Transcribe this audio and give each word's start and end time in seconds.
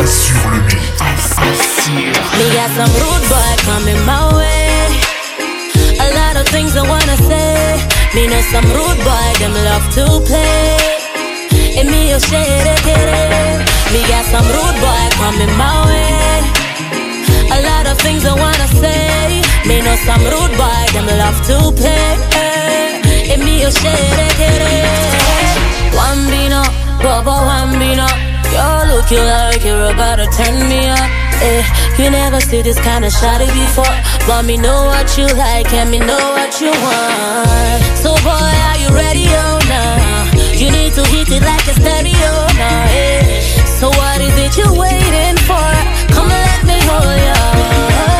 Assure 0.00 0.50
le 0.50 0.62
mix. 0.62 0.90
Me 2.36 2.46
got 2.54 2.70
some 2.74 2.92
rude 2.98 3.26
boy 3.28 3.52
coming 3.64 4.04
my 4.04 4.34
way. 4.34 4.88
A 6.00 6.08
lot 6.18 6.34
of 6.40 6.48
things 6.48 6.74
I 6.76 6.82
wanna 6.82 7.16
say. 7.28 7.78
Me 8.14 8.26
know 8.26 8.42
some 8.50 8.66
rude 8.72 8.98
boy, 9.04 9.30
them 9.38 9.54
love 9.54 9.86
to 9.94 10.20
play. 10.26 10.76
And 11.78 11.88
me, 11.88 12.12
oh 12.12 12.18
shit, 12.18 12.84
Me 13.92 14.00
got 14.08 14.24
some 14.26 14.46
rude 14.46 14.78
boy 14.82 15.04
coming 15.14 15.56
my 15.56 15.86
way. 15.86 16.69
A 17.60 17.62
lot 17.62 17.86
of 17.92 17.98
things 17.98 18.24
I 18.24 18.32
wanna 18.32 18.68
say. 18.80 19.42
Me 19.68 19.82
know 19.84 19.96
some 20.08 20.24
rude 20.32 20.54
boy, 20.56 20.82
them 20.96 21.08
love 21.20 21.38
to 21.48 21.56
play. 21.76 22.16
And 23.32 23.44
me, 23.44 23.66
oh 23.66 23.70
shit, 23.70 24.80
Wambina, 25.92 26.64
Baba 27.04 27.36
Wambina. 27.48 28.08
You 28.48 28.66
look 28.90 29.10
you 29.10 29.20
like 29.20 29.62
you're 29.62 29.92
about 29.92 30.16
to 30.16 30.26
turn 30.32 30.56
me 30.70 30.88
up. 30.88 31.10
Eh, 31.42 31.62
you 31.98 32.08
never 32.08 32.40
see 32.40 32.62
this 32.62 32.80
kind 32.80 33.04
of 33.04 33.12
shot 33.12 33.40
before. 33.40 33.96
But 34.26 34.44
me 34.46 34.56
know 34.56 34.86
what 34.86 35.18
you 35.18 35.26
like 35.36 35.70
and 35.74 35.90
me 35.90 35.98
know 35.98 36.24
what 36.36 36.60
you 36.62 36.72
want. 36.72 37.82
So 38.02 38.14
boy, 38.24 38.52
are 38.68 38.78
you 38.80 38.88
ready? 38.88 39.26
Oh 39.28 39.60
nah. 39.68 40.32
You 40.56 40.70
need 40.70 40.94
to 40.94 41.04
hit 41.12 41.28
it 41.28 41.42
like 41.42 41.66
a 41.68 41.74
stereo 41.76 42.32
now. 42.56 42.86
Eh. 42.88 43.40
So 43.78 43.88
what 43.90 44.20
is 44.20 44.36
it 44.44 44.56
you're 44.56 44.72
waiting 44.72 45.36
for? 45.44 45.70
Come 46.14 46.28
let 46.28 46.49
hold 46.88 47.06
oh, 47.06 47.16
ya. 47.26 48.19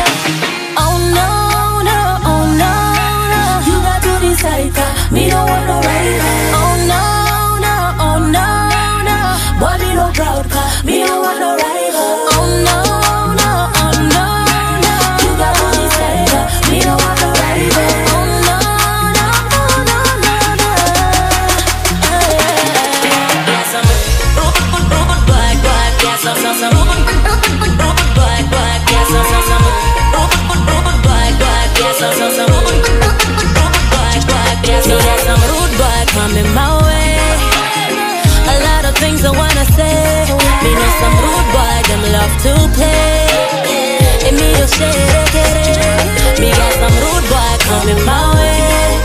Me, 46.41 46.49
got 46.51 46.73
some 46.81 46.95
rude 47.03 47.27
boy 47.29 47.53
coming 47.69 48.01
my 48.05 48.21
way. 48.35 49.01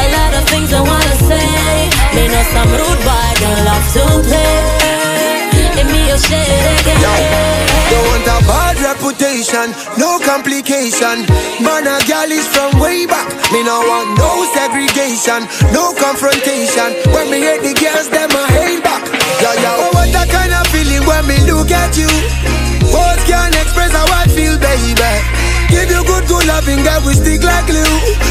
A 0.00 0.06
lot 0.16 0.32
of 0.38 0.44
things 0.48 0.72
I 0.72 0.80
wanna 0.80 1.16
say. 1.28 1.90
Me 2.16 2.28
know 2.28 2.44
some 2.54 2.70
rude 2.72 3.02
boy, 3.04 3.30
them 3.40 3.58
love 3.68 3.86
to 3.94 4.04
play. 4.28 4.80
Me, 5.80 6.12
shit, 6.12 6.46
Don't 7.90 8.04
want 8.08 8.26
a 8.28 8.38
bad 8.46 8.76
reputation, 8.80 9.72
no 9.96 10.18
complication. 10.20 11.24
Man, 11.64 11.86
a 11.86 11.98
gal 12.06 12.30
is 12.30 12.46
from 12.46 12.78
way 12.78 13.06
back. 13.06 13.28
Me 13.52 13.62
no 13.64 13.80
want 13.80 14.18
no 14.18 14.44
segregation, 14.52 15.48
no 15.72 15.94
confrontation. 15.94 16.94
When 17.12 17.30
me 17.30 17.40
hate 17.40 17.62
the 17.62 17.74
girls, 17.74 18.08
them 18.10 18.30
I 18.30 18.46
hate 18.52 18.84
back. 18.84 18.89
We 27.04 27.14
stick 27.14 27.42
like 27.42 27.66
glue. 27.66 28.29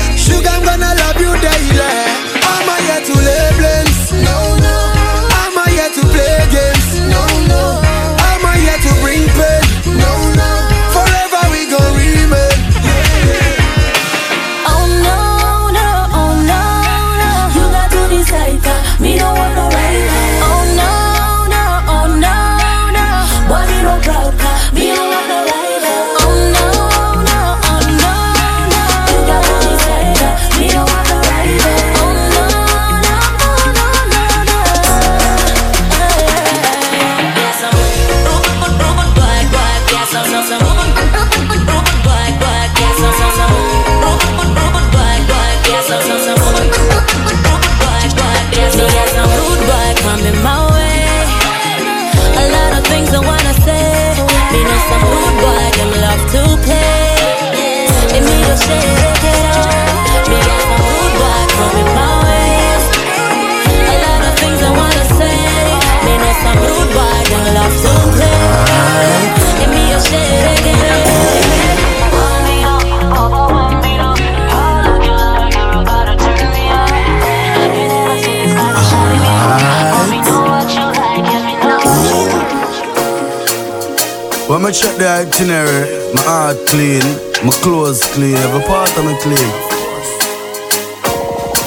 The 84.99 85.07
itinerary, 85.07 85.87
my 86.13 86.21
heart 86.21 86.57
clean, 86.67 86.99
my 87.47 87.55
clothes 87.63 88.03
clean, 88.11 88.35
every 88.35 88.61
part 88.67 88.91
of 88.97 89.05
me 89.07 89.15
clean. 89.23 89.49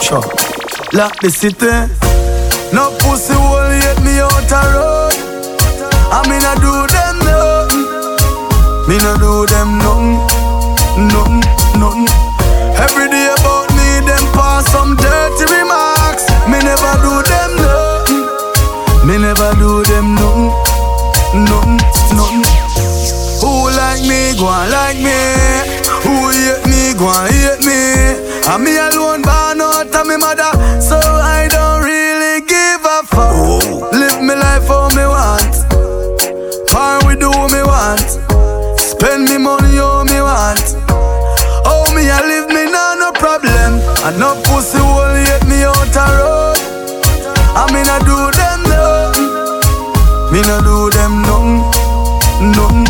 Sure. 0.05 0.21
Lock 0.93 1.17
the 1.25 1.31
city. 1.33 1.73
No 2.77 2.93
pussy 3.01 3.33
will 3.33 3.73
hit 3.73 3.99
me 4.05 4.21
out 4.21 4.53
a 4.53 4.63
road. 4.77 5.17
I 6.13 6.21
mean 6.29 6.45
I 6.45 6.53
do 6.61 6.73
them 6.93 7.17
nothing. 7.25 7.89
Me 8.89 9.01
no 9.01 9.17
do 9.17 9.49
them 9.49 9.81
nothing, 9.81 10.21
nothing, 11.09 11.41
nothing. 11.81 12.09
Every 12.85 13.09
day 13.09 13.33
about 13.33 13.73
me, 13.73 14.05
them 14.05 14.25
pass 14.37 14.69
some 14.69 14.93
dirty 14.97 15.47
remarks. 15.57 16.29
Me 16.45 16.61
never 16.61 16.93
do 17.01 17.13
them 17.25 17.51
nothing. 17.57 18.25
Me 19.09 19.17
never 19.17 19.57
do 19.57 19.85
them 19.89 20.17
nothing, 20.21 20.53
nothing, 21.49 21.81
nothing. 22.13 22.72
Like 23.93 24.09
me, 24.09 24.33
go 24.39 24.47
on 24.47 24.71
like 24.71 24.97
me. 24.97 25.13
Who 26.01 26.33
hate 26.33 26.65
me, 26.65 26.97
go 26.97 27.13
on 27.13 27.29
hate 27.29 27.61
me. 27.61 28.17
And 28.49 28.65
me 28.65 28.73
alone 28.81 29.21
born 29.21 29.61
out 29.61 29.93
of 29.93 30.07
me 30.07 30.17
mother, 30.17 30.49
so 30.81 30.97
I 30.97 31.47
don't 31.53 31.85
really 31.85 32.41
give 32.49 32.81
a 32.89 33.05
fuck. 33.05 33.93
Live 33.93 34.23
me 34.25 34.33
life 34.35 34.65
how 34.67 34.89
me 34.97 35.05
want. 35.05 35.53
Par 36.73 37.05
we 37.05 37.21
do 37.21 37.29
what 37.29 37.53
me 37.53 37.61
want. 37.69 38.81
Spend 38.81 39.29
me 39.29 39.37
money 39.37 39.77
how 39.77 40.05
me 40.05 40.25
want. 40.25 40.65
Oh 41.69 41.85
me 41.93 42.09
I 42.09 42.25
live 42.25 42.49
me 42.49 42.73
nah 42.73 42.95
no 42.97 43.13
problem. 43.13 43.77
And 44.09 44.19
no 44.19 44.41
pussy 44.49 44.81
will 44.81 45.21
hate 45.21 45.45
me 45.45 45.69
out 45.69 45.93
a 45.93 46.07
road. 46.17 46.57
I 47.61 47.69
mean 47.69 47.85
I 47.85 48.01
do 48.09 48.17
them 48.41 48.61
nothing. 48.73 49.29
Me 50.33 50.41
no 50.49 50.65
do 50.65 50.89
them 50.97 51.21
nothing, 51.29 51.61
nothing, 52.57 52.89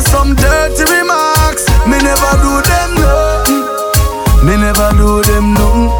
some 0.00 0.34
dirty 0.34 0.84
remarks. 0.92 1.66
Me 1.86 1.98
never 1.98 2.32
do 2.42 2.62
them 2.62 2.90
nothing. 2.94 3.64
Me 4.46 4.56
never 4.56 4.90
do 4.96 5.22
them 5.22 5.54
nothing, 5.54 5.90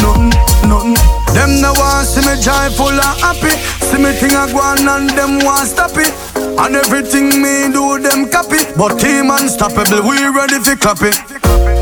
nothing, 0.00 0.30
nothing. 0.68 0.96
Them 1.34 1.60
no 1.60 1.72
want 1.76 2.06
see 2.06 2.20
me 2.20 2.40
joyful 2.40 2.88
and 2.88 3.20
happy. 3.20 3.50
See 3.86 3.98
me 3.98 4.12
thing 4.12 4.32
a 4.36 4.46
go 4.52 4.60
on 4.60 4.88
and 4.88 5.10
them 5.10 5.44
want 5.44 5.68
stop 5.68 5.96
it. 5.96 6.31
And 6.58 6.76
everything 6.76 7.40
me 7.40 7.72
do, 7.72 7.98
them 7.98 8.28
copy. 8.28 8.64
But 8.76 8.98
team 8.98 9.30
unstoppable, 9.30 10.02
we 10.02 10.20
ready 10.28 10.58
for 10.60 10.76
copy. 10.76 11.10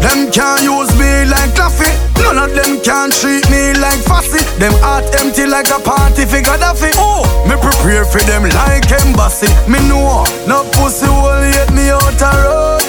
Them 0.01 0.31
can't 0.33 0.63
use 0.63 0.91
me 0.97 1.27
like 1.29 1.55
coffee. 1.55 1.93
None 2.23 2.39
of 2.39 2.55
them 2.55 2.81
can 2.81 3.11
treat 3.11 3.45
me 3.51 3.75
like 3.81 4.01
fussy. 4.05 4.41
Them 4.59 4.73
heart 4.81 5.05
empty 5.21 5.47
like 5.47 5.69
a 5.69 5.79
party 5.81 6.25
for 6.25 6.41
Gaddafi. 6.41 6.93
Oh, 6.97 7.25
me 7.49 7.57
prepare 7.61 8.05
for 8.05 8.21
them 8.25 8.45
like 8.45 8.91
embassy. 8.93 9.49
Me 9.69 9.79
know, 9.89 10.25
no 10.47 10.65
pussy 10.77 11.09
will 11.09 11.43
hit 11.43 11.71
me 11.73 11.91
out 11.91 12.21
a 12.21 12.31
road. 12.45 12.83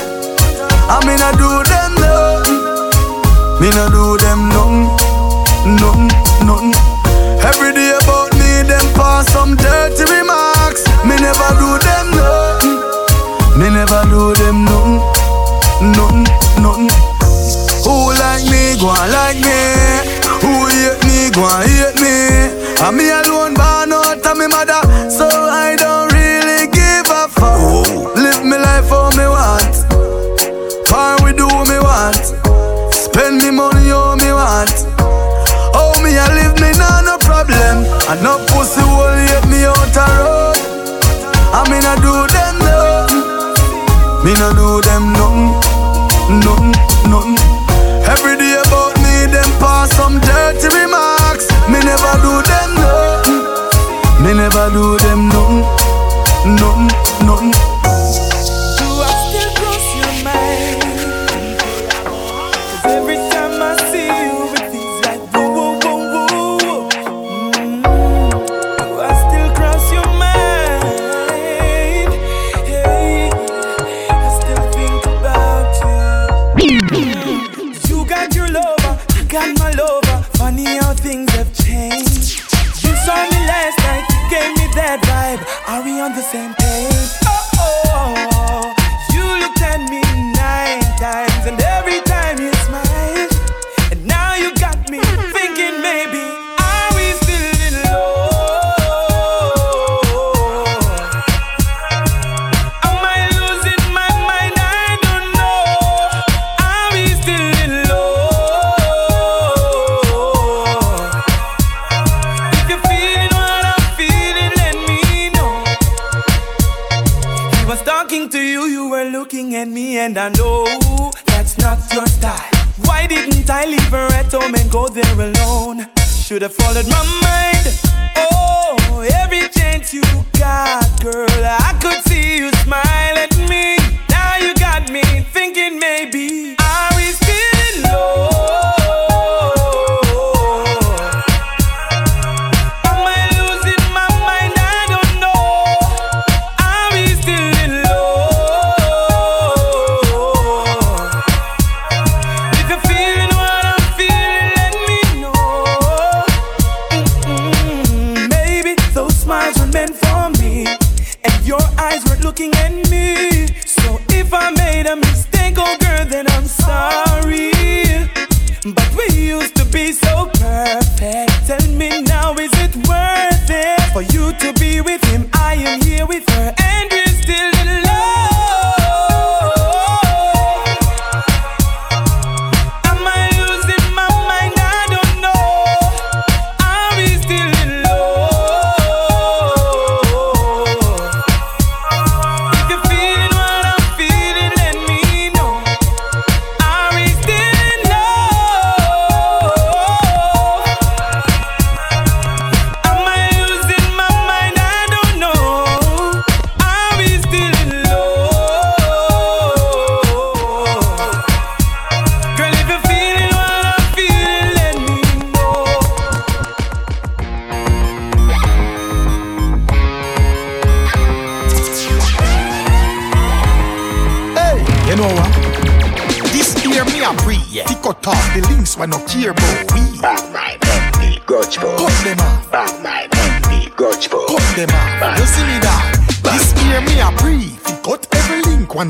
I 0.87 0.99
mean 1.07 1.19
I 1.19 1.31
do 1.39 1.49
them 1.67 1.91
nothing. 1.99 2.61
Me 3.59 3.69
no 3.71 3.85
do 3.89 4.17
them 4.17 4.49
nothing, 4.49 4.87
nothing, 5.79 6.09
nothing. 6.45 6.73
Every 7.43 7.73
day 7.73 8.00
pass 8.95 9.27
some 9.31 9.55
dirty 9.55 10.05
remarks. 10.11 10.85
Me 11.05 11.15
never 11.17 11.49
do 11.59 11.77
them 11.79 12.07
nothing. 12.11 12.79
Me 13.59 13.69
never 13.69 14.01
do 14.09 14.33
them 14.35 14.65
nothing, 14.65 15.01
nothing, 15.91 16.23
nothing. 16.63 16.89
Who 17.83 18.13
like 18.17 18.45
me, 18.49 18.79
go 18.79 18.87
on 18.89 19.11
like 19.11 19.37
me. 19.37 19.59
Who 20.41 20.65
hate 20.71 21.03
me, 21.05 21.29
go 21.31 21.43
on 21.43 21.61
hate 21.67 21.99
me. 22.01 22.49
And 22.81 22.97
me 22.97 23.09
alone 23.09 23.53
born 23.53 23.93
out 23.93 24.25
of 24.25 24.37
me 24.37 24.47
mother, 24.47 24.81
so 25.09 25.27
I 25.27 25.75
don't 25.77 26.11
really 26.13 26.67
give 26.71 27.09
a 27.09 27.27
fuck. 27.27 28.15
Live 28.15 28.43
me 28.43 28.57
life 28.57 28.89
how 28.89 29.09
me 29.17 29.27
want. 29.27 29.75
Far 30.87 31.21
we 31.23 31.33
do 31.33 31.47
me 31.47 31.77
want. 31.79 32.23
Spend 32.93 33.37
me 33.43 33.51
money 33.51 33.89
how 33.89 34.15
me 34.15 34.31
want. 34.31 34.90
Me 36.01 36.17
I 36.17 36.27
live 36.33 36.57
me 36.59 36.71
nah 36.77 37.01
no 37.01 37.17
problem. 37.17 37.85
And 38.09 38.19
no 38.23 38.37
pussy 38.49 38.81
will 38.81 39.13
hate 39.13 39.47
me 39.47 39.65
out 39.65 39.95
a 39.95 40.05
road. 40.19 40.57
I 41.53 41.61
mean 41.69 41.85
I 41.85 41.95
do 42.01 42.13
them 42.33 42.55
nothing. 42.65 43.31
Me 44.25 44.33
no 44.33 44.53
do 44.53 44.81
them 44.81 45.13
nothing, 45.13 45.49
nothing, 46.41 46.73
nothing. 47.09 47.37
Every 48.05 48.37
day 48.37 48.53
about 48.65 48.95
me, 48.97 49.25
them 49.31 49.49
pass 49.59 49.89
some 49.95 50.19
dirty 50.19 50.69
remarks. 50.77 51.49
Me 51.69 51.79
never 51.79 52.13
do 52.21 52.41
them 52.49 52.69
nothing. 52.75 53.41
Me 54.23 54.33
never 54.33 54.69
do 54.69 54.97
them 54.99 55.29
nothing, 55.29 55.65
nothing, 56.55 56.89
nothing. 57.25 57.70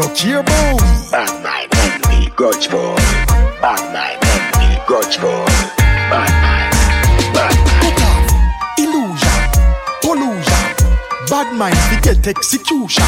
No 0.02 0.14
care 0.16 0.42
we. 0.42 0.78
Back 1.12 1.32
my 1.44 1.68
envy, 1.84 2.30
grudge 2.36 2.68
for. 2.68 2.96
Back 3.62 3.82
my 3.94 4.18
envy, 4.34 4.70
grudge. 4.88 5.18
Back 6.10 6.32
my, 6.44 6.60
back 7.34 7.56
my. 7.66 7.82
Cut 7.82 8.00
illusion, 8.80 9.42
pollution. 10.02 10.66
Bad 11.30 11.54
mind 11.56 11.78
we 11.90 11.98
get 12.02 12.28
execution. 12.28 13.06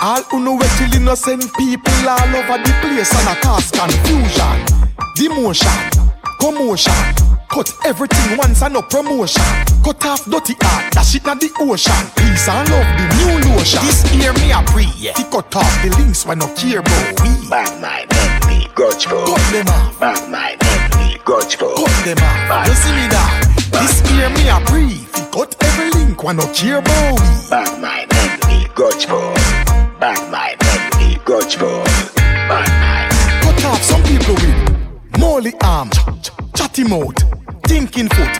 All 0.00 0.22
who 0.30 0.40
know 0.40 0.54
where 0.54 0.68
till 0.78 0.94
innocent 0.94 1.44
people 1.54 2.08
all 2.08 2.36
over 2.36 2.58
the 2.64 2.72
place 2.80 3.12
and 3.14 3.28
a 3.28 3.40
cause 3.40 3.70
confusion. 3.70 4.56
Demotion, 5.16 5.80
commotion. 6.40 7.39
Cut 7.50 7.74
everything 7.84 8.38
once 8.38 8.62
and 8.62 8.74
no 8.74 8.82
promotion. 8.82 9.42
Cut 9.82 10.06
off 10.06 10.24
dirty 10.24 10.54
art, 10.62 10.94
that 10.94 11.02
shit 11.02 11.26
na 11.26 11.34
the 11.34 11.50
ocean. 11.58 12.06
Peace 12.14 12.46
and 12.46 12.62
love, 12.70 12.86
the 12.94 13.04
new 13.18 13.50
lotion. 13.50 13.82
This 13.82 14.06
year 14.14 14.32
me 14.38 14.54
a 14.54 14.62
pray. 14.70 14.86
Yeah. 14.94 15.18
Tick 15.18 15.30
cut 15.34 15.50
off 15.56 15.66
the 15.82 15.90
links 15.98 16.24
when 16.24 16.38
no 16.38 16.46
care 16.54 16.80
bro? 16.80 16.94
we. 17.26 17.50
Back 17.50 17.74
my 17.82 18.06
neck, 18.06 18.46
be 18.46 18.70
grudgeful. 18.78 19.26
Cut 19.26 19.42
them 19.50 19.66
off. 19.66 19.98
Back 19.98 20.22
my 20.30 20.54
neck, 20.62 20.94
be 20.94 21.18
grudgeful. 21.26 21.74
Cut 21.74 22.04
them 22.06 22.22
off. 22.22 22.38
Back 22.46 22.68
you 22.70 22.74
see 22.78 22.94
me 22.94 23.06
that? 23.10 23.30
This 23.82 23.98
year 24.14 24.30
me 24.30 24.46
a 24.46 24.62
breathe. 24.70 25.10
Cut 25.34 25.50
every 25.58 25.90
link 25.90 26.22
when 26.22 26.36
no 26.38 26.46
care 26.54 26.78
bro? 26.80 27.18
we. 27.18 27.50
Back 27.50 27.74
my 27.82 28.06
neck, 28.14 28.46
be 28.46 28.70
grudgeful. 28.78 29.34
Back 29.98 30.22
my 30.30 30.54
neck, 30.54 30.80
be 31.02 31.18
grudgeful. 31.26 31.82
Back 32.46 32.70
my 32.78 33.10
Cut 33.42 33.64
off 33.74 33.82
some 33.82 34.02
people 34.06 34.38
with 34.38 35.18
Molly 35.18 35.52
arm, 35.66 35.90
chatty 36.54 36.84
mouth 36.84 37.39
thinking 37.70 38.08
foot, 38.08 38.34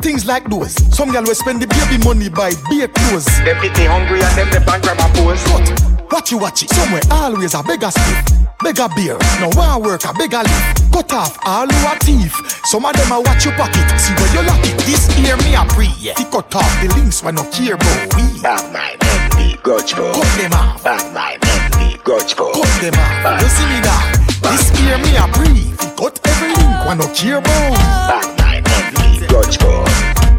Things 0.00 0.24
like 0.24 0.48
those. 0.48 0.72
Some 0.96 1.12
gal 1.12 1.22
will 1.22 1.34
spend 1.34 1.60
the 1.60 1.68
baby 1.68 2.02
money 2.02 2.30
by 2.32 2.56
beer 2.72 2.88
clothes. 2.88 3.28
Them 3.44 3.60
pity 3.60 3.84
hungry 3.84 4.24
and 4.24 4.32
them 4.32 4.48
the 4.48 4.64
bank 4.64 4.80
grandma 4.80 5.04
pose. 5.12 5.44
But 5.44 6.08
watch 6.08 6.32
you 6.32 6.38
watch. 6.40 6.64
Somewhere 6.64 7.04
always 7.12 7.52
a 7.52 7.60
bigger 7.62 7.92
stiff, 7.92 8.24
bigger 8.64 8.88
beer. 8.96 9.20
No 9.44 9.52
one 9.52 9.84
work 9.84 10.08
a 10.08 10.16
bigger 10.16 10.40
leaf. 10.40 10.64
Cut 10.88 11.12
off 11.12 11.36
all 11.44 11.68
your 11.68 11.96
teeth. 12.00 12.32
Some 12.64 12.88
of 12.88 12.96
them 12.96 13.12
a 13.12 13.20
watch 13.20 13.44
your 13.44 13.52
pocket. 13.60 13.84
See 14.00 14.16
where 14.16 14.32
you 14.32 14.40
lock 14.48 14.64
it. 14.64 14.80
This 14.88 15.04
ear 15.20 15.36
me 15.44 15.52
a 15.52 15.68
pre. 15.68 15.92
Yeah. 16.00 16.16
Tick 16.16 16.32
cut 16.32 16.48
off 16.56 16.72
the 16.80 16.88
links 16.96 17.20
when 17.20 17.36
no 17.36 17.44
care 17.52 17.76
about 17.76 18.16
we. 18.16 18.24
Bang 18.40 18.72
my 18.72 18.96
men 18.96 19.20
be 19.36 19.60
grudgeful. 19.60 20.16
Cut 20.16 20.32
them 20.40 20.56
off. 20.56 20.80
Bang 20.80 21.12
my 21.12 21.36
men 21.44 21.62
be 21.76 22.00
grudgeful. 22.00 22.56
Cut 22.56 22.72
them 22.80 22.96
off. 22.96 23.20
Bang. 23.20 23.44
You 23.44 23.48
see 23.52 23.68
me 23.68 23.78
now. 23.84 24.00
This 24.48 24.72
ear 24.80 24.96
me 25.04 25.12
a 25.20 25.28
pre. 25.36 25.76
Cut 26.00 26.16
every 26.24 26.56
link 26.56 26.88
when 26.88 26.96
no 26.96 27.06
care 27.12 27.44
about 27.44 28.39
my 28.62 28.90
money, 28.92 29.26
grudge 29.26 29.58
for. 29.58 29.84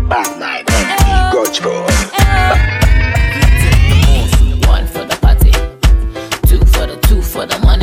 Bang 0.09 0.39
my. 0.39 0.63
One 4.67 4.87
for 4.87 5.05
the 5.05 5.17
party, 5.21 5.51
two 6.47 6.59
for 6.65 6.87
the 6.87 6.97
two 7.07 7.21
for 7.21 7.45
the 7.45 7.57
money. 7.59 7.80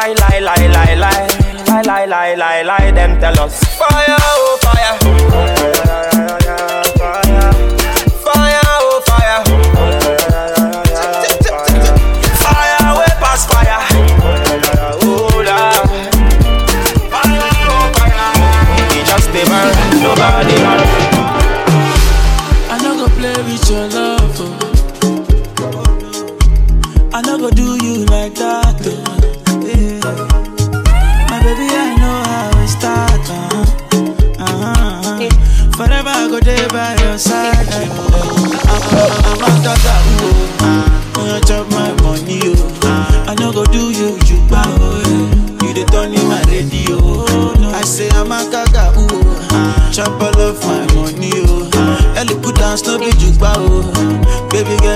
Lie, 0.00 0.14
lie, 0.14 0.38
lie, 0.40 0.66
lie, 0.68 0.94
lie. 0.94 1.28
Lie, 1.68 1.82
lie, 1.82 2.06
lie, 2.06 2.34
lie, 2.34 2.62
lie. 2.62 2.90
Them 2.90 3.20
tell 3.20 3.38
us. 3.40 3.62
Fire, 3.76 4.16
oh, 4.18 4.58
fire. 4.62 6.19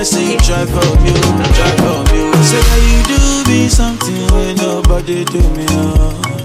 say 0.05 0.37
try 0.37 0.65
for 0.65 1.01
me, 1.01 1.13
try 1.57 1.71
for 1.81 1.99
me. 2.13 2.31
Say 2.43 2.61
how 2.61 2.79
you 2.89 3.03
do 3.09 3.49
me 3.49 3.67
something 3.67 4.27
when 4.33 4.55
nobody 4.55 5.25
do 5.25 5.41
me. 5.49 5.65
Oh. 5.69 6.44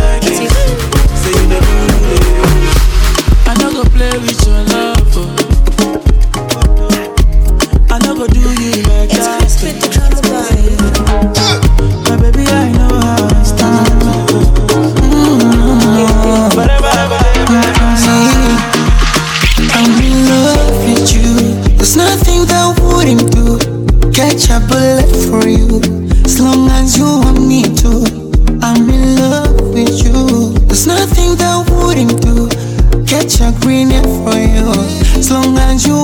play 4.01 4.17
with 4.17 4.70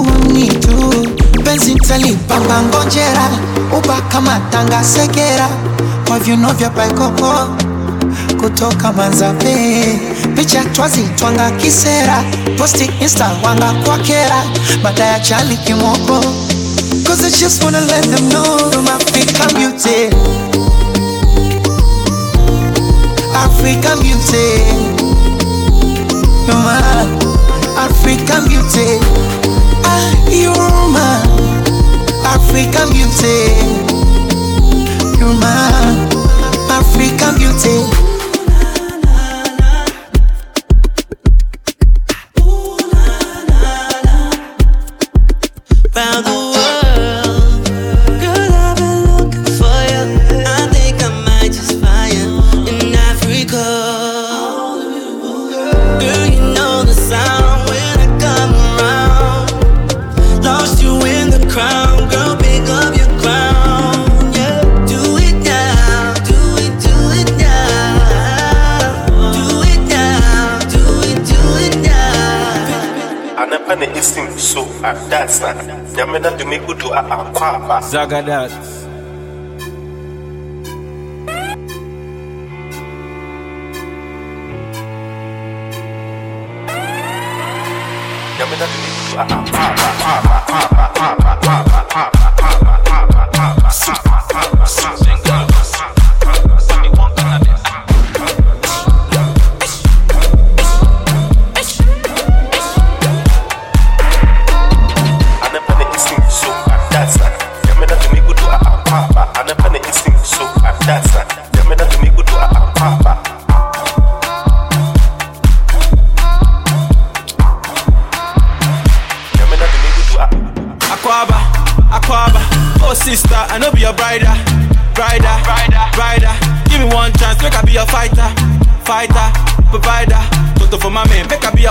mnitu 0.04 0.94
penzi 1.44 1.76
ntalipamba 1.76 2.62
ngonjera 2.64 3.30
ubaka 3.78 4.22
matanga 4.22 4.84
segera 4.84 5.48
kwa 6.08 6.20
vyuno 6.20 6.54
vya 6.54 6.70
paikoko. 6.70 7.34
Kutoka 8.42 8.94
manzape 8.94 10.00
picha 10.36 10.64
twazitwanga 10.66 11.52
kisera 11.52 12.24
posti 12.58 12.92
insta 13.02 13.32
wanga 13.44 13.74
kwa 13.86 13.98
kera 13.98 14.44
madaya 14.84 15.20
chali 15.20 15.58
kimoko. 15.58 16.22
Cause 17.06 17.24
I 17.26 17.30
just 17.30 17.64
wanna 17.64 17.82
let 17.82 18.04
them 18.04 18.30
know 18.30 18.82
my 18.82 18.92
African 18.92 19.54
beauty 19.56 20.10
African 23.34 24.00
beauty 24.02 24.48
You're 26.48 26.56
my 26.64 26.80
African 27.78 28.48
beauty 28.48 29.00
You're 30.38 30.54
my 30.54 31.18
African 32.24 32.90
beauty. 32.94 33.38
You're 35.18 35.34
my 35.34 36.08
African 36.70 37.36
beauty. 37.38 38.07
so 74.48 74.64
adansa 74.84 75.54
nyame 75.96 76.20
na 76.20 76.30
dome 76.32 76.58
kodo 76.60 76.88
a 76.96 77.02
that. 77.04 77.56
Aba 77.56 77.78
zagadat 77.92 78.52
nyame 88.40 88.56
na 88.60 88.66
dome 88.72 88.90
kodo 88.96 89.20
a 89.20 89.47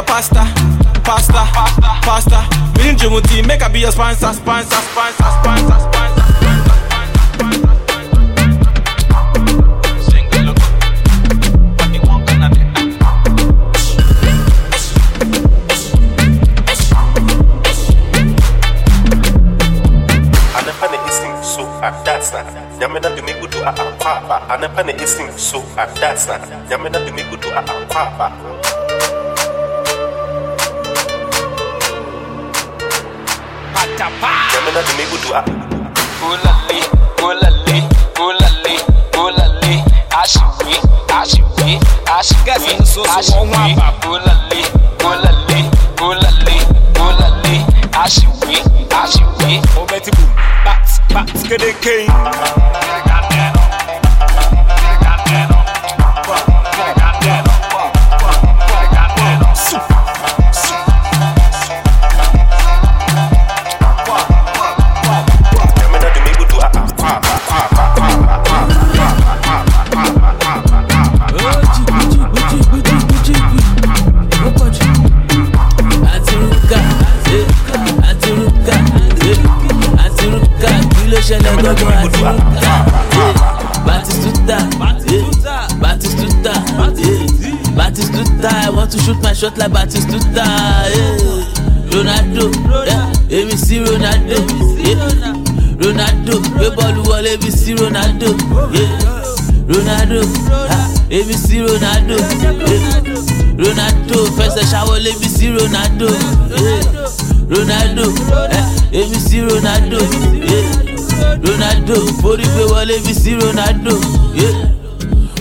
pasta, 0.07 0.45
pasta, 1.05 1.45
pasta, 1.53 2.01
pasta. 2.03 2.49
Me 2.79 2.91
and 2.91 2.99
Jimmy 2.99 3.21
T, 3.23 3.43
make 3.43 3.63
I 3.63 3.69
be 3.69 3.81
your 3.81 3.93
sponsor, 3.93 4.33
sponsor, 4.33 4.77
sponsor, 4.77 5.25
sponsor, 5.43 5.81
sponsor. 5.81 5.97
that's 22.07 22.33
not. 22.33 22.47
Yamena 22.81 23.15
de 23.15 23.23
a 23.63 23.73
papa. 23.99 24.47
Anapane 24.49 25.01
is 25.01 25.17
so 25.41 25.61
that's 25.77 26.29
not. 26.29 26.41
Yamena 26.71 27.05
de 27.05 27.11
migu 27.13 27.41
do 27.41 27.49
a 27.51 27.63
papa. 27.89 28.66
To 34.83 35.33
a. 35.33 35.43
Ulale, 36.21 36.81
ulale, 37.23 37.89
ulale, 38.21 38.75
ulale. 39.17 39.85
Ashiwe, 40.11 40.77
ashiwe, 41.09 41.81
ashiwe, 42.19 42.53
ashiwe. 43.17 43.77
Ulale, 44.07 44.61
ulale, 45.05 45.71
ulale, 46.03 46.57
ulale. 47.01 47.65
Ashiwe, 47.93 48.57
ashiwe. 49.03 49.63
Obeti 49.81 50.11
boom, 50.11 50.31
bats, 50.65 51.01
bats, 51.09 51.43
get 51.49 51.61
the 51.61 51.73
king. 51.81 53.06
Shot 89.39 89.57
like 89.59 89.71
batistuta 89.73 90.45
eh, 90.97 91.45
ronaldo 91.93 92.51
èmi 93.31 93.57
sí 93.59 93.79
ronaldo 93.79 94.37
eh, 94.89 94.97
ronaldo 95.85 96.35
gbé 96.41 96.67
bọ́ọ̀lù 96.77 97.03
wọlé 97.11 97.31
èmi 97.37 97.51
ronaldo 97.81 98.29
eh, 98.81 98.91
ronaldo 99.69 100.21
ah, 100.71 100.87
èmi 101.11 101.35
sí 101.35 101.57
ronaldo. 101.61 102.17
Eh, 102.73 102.81
ronaldo 103.59 104.17
fẹsẹ̀ 104.37 104.65
ṣàwọlé 104.73 105.11
mi 105.21 105.29
sí 105.37 105.47
ronaldo 105.57 106.09
eh, 106.09 106.83
ronaldo 107.55 108.05
èmi 109.01 109.19
sí 109.29 109.41
ronaldo 109.41 109.99
eh, 110.55 110.67
ronaldo 111.47 111.95
forí 112.23 112.45
gbé 112.53 112.65
wọlé 112.73 112.95
mi 113.07 113.15
sí 113.15 113.35
ronaldo 113.43 113.95
eh, 114.45 114.55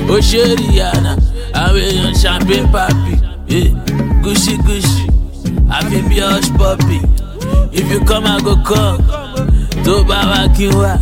ó 0.10 0.16
ṣe 0.30 0.42
rihanna 0.60 1.16
àwọn 1.64 1.82
èèyàn 1.90 2.16
champagne 2.22 2.68
papi 2.74 3.14
gucci 4.26 4.58
gucci 4.66 5.06
àfi 5.70 6.02
bí 6.10 6.20
hush 6.22 6.50
puppy. 6.58 7.00
If 7.72 7.92
you 7.92 8.00
come 8.06 8.26
i 8.26 8.40
go 8.42 8.56
come. 8.64 9.00
Tó 9.84 10.04
bá 10.10 10.20
wá 10.30 10.48
kí 10.58 10.68
wá 10.68 10.98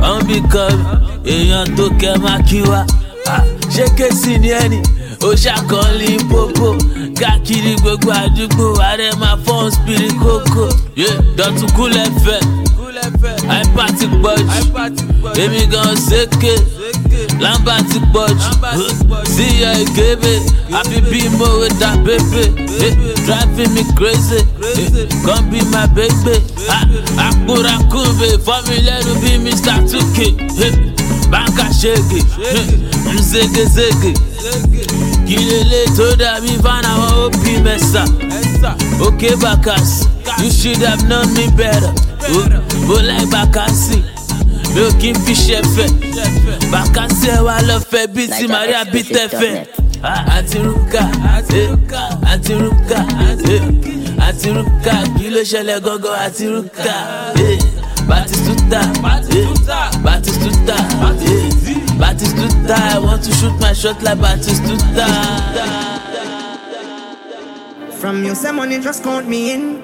ọ̀n 0.00 0.20
bí 0.26 0.40
kan 0.52 0.74
èèyàn 1.24 1.76
tó 1.76 1.84
kẹ́ 2.00 2.18
má 2.22 2.38
kí 2.48 2.60
Ah, 3.26 3.42
ṣé 3.74 3.84
kéésì 3.96 4.38
ni 4.38 4.48
ẹni 4.50 4.80
ó 5.22 5.32
ṣàkọọ́lì 5.34 6.18
pópó. 6.30 6.68
Káàkiri 7.20 7.74
gbogbo 7.82 8.10
àdúgbò 8.12 8.66
ààrẹ 8.82 9.10
máa 9.20 9.36
fọ́n 9.46 9.70
spiri 9.70 10.08
kókó. 10.22 10.68
Dọ̀tún 11.36 11.70
kúlẹ̀ 11.76 12.08
fẹ́. 12.24 12.40
Àìpá 13.54 13.84
ti 13.98 14.06
pọ̀ 14.22 14.36
jù 14.36 15.40
èmi 15.42 15.62
gan 15.72 15.94
ṣèké 16.08 16.52
lámbà 17.40 17.76
ti 17.90 17.98
pọ̀ 18.12 18.28
jù 18.76 18.86
síyọ 19.34 19.70
ìgébé 19.84 20.32
àfi 20.78 21.00
bí 21.10 21.20
mòwe 21.38 21.68
dá 21.80 21.90
bébè. 22.04 22.44
Driving 23.26 23.72
me 23.74 23.82
crazy 23.96 24.40
come 25.24 25.50
be 25.50 25.60
my 25.72 25.86
baby. 25.96 26.36
Àkùràkùnbè 27.26 28.28
fọ́mi 28.46 28.76
lẹ́nu 28.86 29.12
bí 29.22 29.30
mr. 29.44 29.78
Tuke 29.90 30.26
báńkà 31.30 31.66
ṣègè 31.80 32.20
nzégezége 33.14 34.12
kilele 35.26 35.80
tó 35.96 36.04
dàbí 36.20 36.52
fáwọn 36.64 37.10
òbí 37.24 37.52
mẹ́sà. 37.64 38.02
Òkè 39.06 39.30
bàkàsì 39.42 40.04
you 40.42 40.50
should 40.50 40.82
have 40.82 41.02
known 41.08 41.26
me 41.34 41.46
better. 41.56 41.92
Bó 42.88 42.94
láì 43.02 43.26
bàkàsì 43.32 43.96
mi 44.74 44.80
ò 44.86 44.88
kí 45.00 45.10
n 45.12 45.16
fi 45.24 45.34
ṣẹ̀fẹ̀ 45.34 45.88
bàkàsì 46.72 47.28
ẹ̀ 47.36 47.42
wá 47.46 47.56
lọ 47.68 47.76
fẹ́ 47.90 48.06
bí 48.14 48.24
ti 48.28 48.44
maria 48.48 48.84
bí 48.92 49.00
tẹ̀fẹ̀ 49.02 49.64
àtirúkà 50.36 51.02
àtirúkà 52.32 52.98
àtirúkà 54.28 54.94
kí 55.18 55.26
ló 55.34 55.40
ṣẹlẹ̀ 55.50 55.80
gángan 55.84 56.16
àtirúkà 56.26 56.94
batistuta 58.08 58.80
batistuta 60.04 60.76
batistuta 62.00 62.76
i 62.94 62.98
want 62.98 63.22
to 63.24 63.32
shoot 63.32 63.54
my 63.60 63.72
shot 63.72 64.00
like 64.02 64.18
batistuta. 64.18 65.06
From 68.00 68.24
you 68.24 68.34
say 68.34 68.52
money 68.52 68.78
just 68.78 69.02
count 69.02 69.26
me 69.28 69.52
in. 69.54 69.82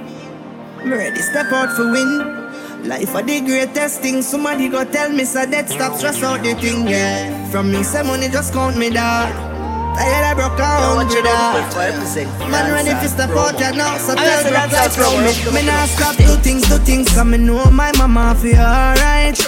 Me 0.85 0.95
ready 0.97 1.21
step 1.21 1.51
out 1.53 1.71
for 1.77 1.91
win. 1.91 2.44
Life 2.85 3.15
are 3.15 3.23
the 3.23 3.41
greatest 3.41 4.03
thing. 4.03 4.21
Somebody 4.21 4.69
go 4.69 4.85
tell 4.85 5.09
me 5.09 5.25
so 5.25 5.47
that 5.47 5.71
stop 5.71 5.97
stress 5.97 6.23
out 6.23 6.43
the 6.43 6.53
thing, 6.55 6.87
yeah. 6.87 7.49
From 7.51 7.73
me 7.73 7.83
say 7.83 8.03
money 8.03 8.29
just 8.29 8.53
count 8.53 8.77
me 8.77 8.91
down. 8.91 9.33
I 9.97 10.35
broke 10.35 10.59
a 10.59 10.67
hundred 10.67 11.25
dog. 11.25 12.51
Man 12.51 12.73
ready 12.73 12.91
to 12.91 13.09
step 13.09 13.31
out 13.31 13.59
now 13.75 13.97
so 13.97 14.15
tell 14.15 14.51
drop 14.51 14.73
like 14.73 14.93
from 14.93 15.17
me. 15.25 15.33
Me 15.55 15.67
nah 15.67 15.87
stop 15.87 16.17
do 16.17 16.37
things, 16.43 16.69
do 16.69 16.77
things. 16.79 17.09
Cause 17.09 17.25
me 17.25 17.39
know 17.39 17.65
my 17.71 17.91
mama 17.97 18.35
feel 18.35 18.59
alright. 18.59 19.41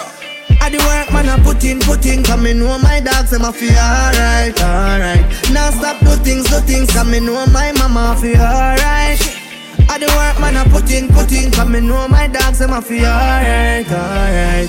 I 0.62 0.70
do 0.70 0.78
work 0.78 1.12
man 1.12 1.28
I 1.28 1.38
put 1.44 1.62
in, 1.62 1.80
put 1.80 2.06
in. 2.06 2.22
Cause 2.22 2.40
me 2.40 2.54
know 2.54 2.78
my 2.78 3.00
dogs 3.00 3.32
them 3.32 3.44
a 3.44 3.52
feel 3.52 3.76
alright, 3.76 4.56
alright. 4.62 5.26
Now 5.52 5.68
stop 5.76 6.00
do 6.00 6.16
things, 6.24 6.48
do 6.48 6.60
things. 6.60 6.90
Cause 6.90 7.06
me 7.06 7.20
know 7.20 7.44
my 7.52 7.72
mama 7.72 8.16
feel 8.18 8.40
alright. 8.40 9.35
I 9.96 9.98
do 9.98 10.12
work 10.12 10.36
man 10.44 10.60
I 10.60 10.68
put 10.68 10.92
in, 10.92 11.08
put 11.08 11.32
in. 11.32 11.50
Cause 11.50 11.70
me 11.70 11.80
know 11.80 12.06
my 12.06 12.28
dogs 12.28 12.58
them 12.58 12.74
a 12.76 12.82
feel 12.82 13.06
alright, 13.06 13.88
alright. 13.88 14.68